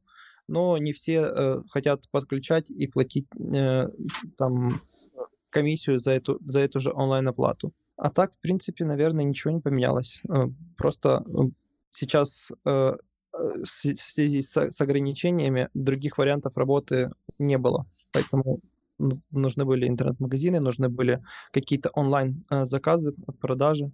[0.48, 3.88] но не все э, хотят подключать и платить э,
[4.36, 4.80] там
[5.50, 7.72] комиссию за эту, за эту же онлайн-оплату.
[7.96, 10.20] А так, в принципе, наверное, ничего не поменялось.
[10.28, 10.46] Э,
[10.76, 11.50] просто э,
[11.90, 12.96] сейчас э,
[13.38, 17.86] в связи с, с ограничениями других вариантов работы не было.
[18.12, 18.60] Поэтому
[18.98, 23.92] нужны были интернет-магазины, нужны были какие-то онлайн-заказы, э, продажи.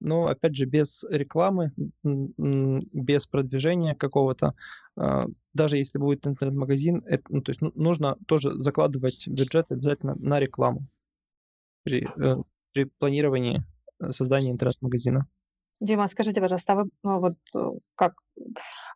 [0.00, 1.72] Но, опять же, без рекламы,
[2.02, 4.54] без продвижения какого-то,
[4.96, 10.40] а, даже если будет интернет-магазин, это, ну, то есть нужно тоже закладывать бюджет обязательно на
[10.40, 10.86] рекламу
[11.82, 12.36] при, э,
[12.72, 13.62] при планировании
[14.00, 15.28] э, создания интернет-магазина.
[15.80, 18.14] Дима, скажите, пожалуйста, а вы ну, вот как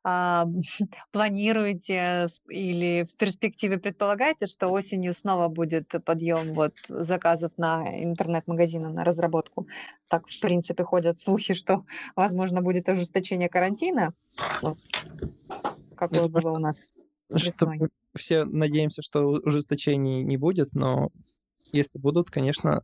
[0.02, 0.46] а,
[1.12, 9.04] планируете или в перспективе предполагаете, что осенью снова будет подъем вот заказов на интернет-магазины, на
[9.04, 9.66] разработку?
[10.08, 11.84] Так, в принципе, ходят слухи, что,
[12.16, 14.12] возможно, будет ожесточение карантина.
[14.60, 14.78] Вот.
[15.96, 16.92] Какое было у нас
[17.36, 17.72] что
[18.14, 21.10] все надеемся, что ужесточений не будет, но
[21.72, 22.82] если будут, конечно,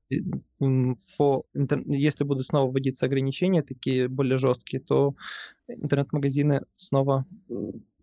[1.16, 1.82] по интер...
[1.86, 5.14] если будут снова вводиться ограничения, такие более жесткие, то
[5.68, 7.26] интернет-магазины снова,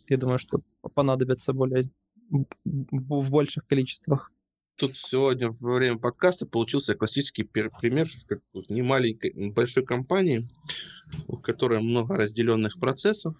[0.07, 0.61] я думаю, что
[0.93, 1.85] понадобятся более
[2.29, 4.31] в больших количествах.
[4.75, 10.47] Тут сегодня во время подкаста получился классический пример как не маленькой, большой компании,
[11.27, 13.35] у которой много разделенных процессов.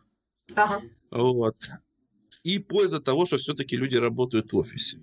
[0.56, 0.82] Ага.
[1.12, 1.56] Вот.
[2.44, 5.00] И польза того, что все-таки люди работают в офисе.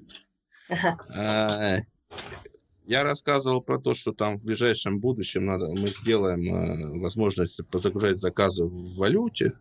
[0.68, 0.98] Ага.
[1.14, 1.78] А,
[2.86, 8.18] я рассказывал про то, что там в ближайшем будущем надо, мы сделаем э, возможность загружать
[8.18, 9.58] заказы в валюте.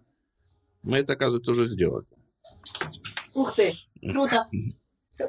[0.82, 2.06] Мы это, оказывается, уже сделали.
[3.34, 4.50] Ух ты, круто.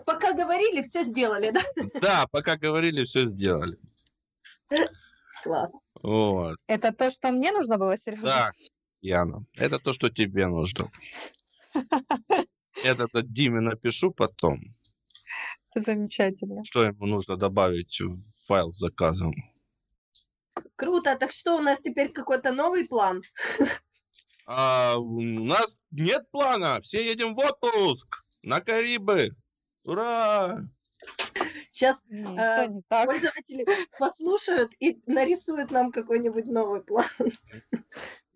[0.04, 1.62] Пока говорили, все сделали, да?
[2.00, 3.78] Да, пока говорили, все сделали.
[5.44, 5.72] Класс.
[6.02, 6.56] Вот.
[6.66, 8.22] Это то, что мне нужно было, Сережа?
[8.22, 8.50] Да,
[9.02, 9.44] Яна.
[9.56, 10.90] Это то, что тебе нужно.
[12.82, 14.74] Это Диме напишу потом.
[15.74, 16.64] Замечательно.
[16.64, 19.32] Что ему нужно добавить в файл с заказом?
[20.76, 21.16] Круто.
[21.16, 23.22] Так что у нас теперь какой-то новый план?
[24.46, 26.80] А, у нас нет плана.
[26.82, 29.30] Все едем в отпуск на Карибы.
[29.84, 30.60] Ура!
[31.70, 33.66] Сейчас э, пользователи
[33.98, 37.06] послушают и нарисуют нам какой-нибудь новый план.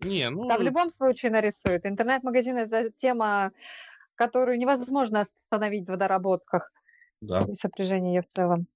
[0.01, 0.47] Не, ну...
[0.47, 1.85] Да, в любом случае нарисуют.
[1.85, 3.51] Интернет-магазин– это тема,
[4.15, 6.71] которую невозможно остановить в доработках
[7.21, 7.45] да.
[7.47, 8.67] и сопряжение в целом.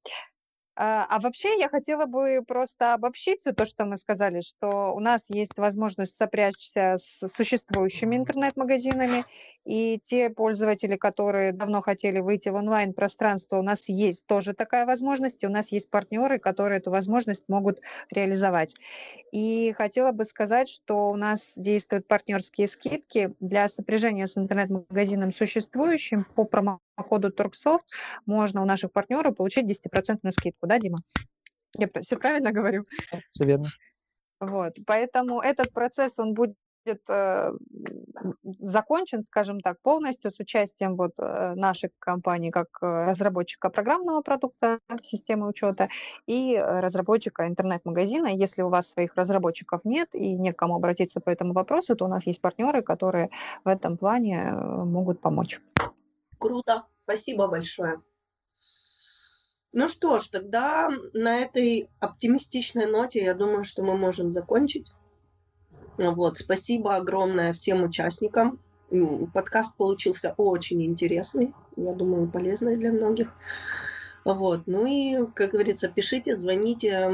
[0.76, 5.00] А, а вообще я хотела бы просто обобщить все то, что мы сказали, что у
[5.00, 9.24] нас есть возможность сопрячься с существующими интернет-магазинами,
[9.66, 15.44] и те пользователи, которые давно хотели выйти в онлайн-пространство, у нас есть тоже такая возможность,
[15.44, 17.80] и у нас есть партнеры, которые эту возможность могут
[18.10, 18.76] реализовать.
[19.32, 26.26] И хотела бы сказать, что у нас действуют партнерские скидки для сопряжения с интернет-магазином существующим
[26.36, 26.46] по
[26.96, 27.86] промокоду Торксофт
[28.26, 30.98] можно у наших партнеров получить 10% скидку, да, Дима?
[31.78, 32.86] Я все правильно говорю?
[33.32, 33.70] Все верно.
[34.40, 36.56] Вот, поэтому этот процесс, он будет
[37.08, 37.52] э,
[38.60, 44.80] закончен, скажем так, полностью с участием вот э, нашей компании как э, разработчика программного продукта
[45.02, 45.88] системы учета
[46.28, 48.28] и разработчика интернет-магазина.
[48.28, 52.28] Если у вас своих разработчиков нет и некому обратиться по этому вопросу, то у нас
[52.28, 53.30] есть партнеры, которые
[53.64, 55.62] в этом плане могут помочь.
[56.44, 58.02] Круто, спасибо большое.
[59.72, 64.92] Ну что ж, тогда на этой оптимистичной ноте я думаю, что мы можем закончить.
[65.98, 68.60] Вот, спасибо огромное всем участникам.
[69.34, 73.34] Подкаст получился очень интересный, я думаю, полезный для многих.
[74.26, 74.64] Вот.
[74.66, 77.10] Ну и, как говорится, пишите, звоните,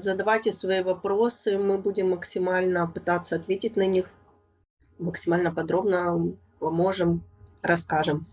[0.00, 1.58] задавайте свои вопросы.
[1.58, 4.10] Мы будем максимально пытаться ответить на них,
[4.98, 7.22] максимально подробно поможем,
[7.68, 8.26] расскажем.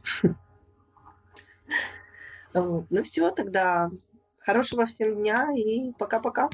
[2.54, 3.92] Ну все, тогда
[4.40, 6.50] хорошего всем дня и пока-пока.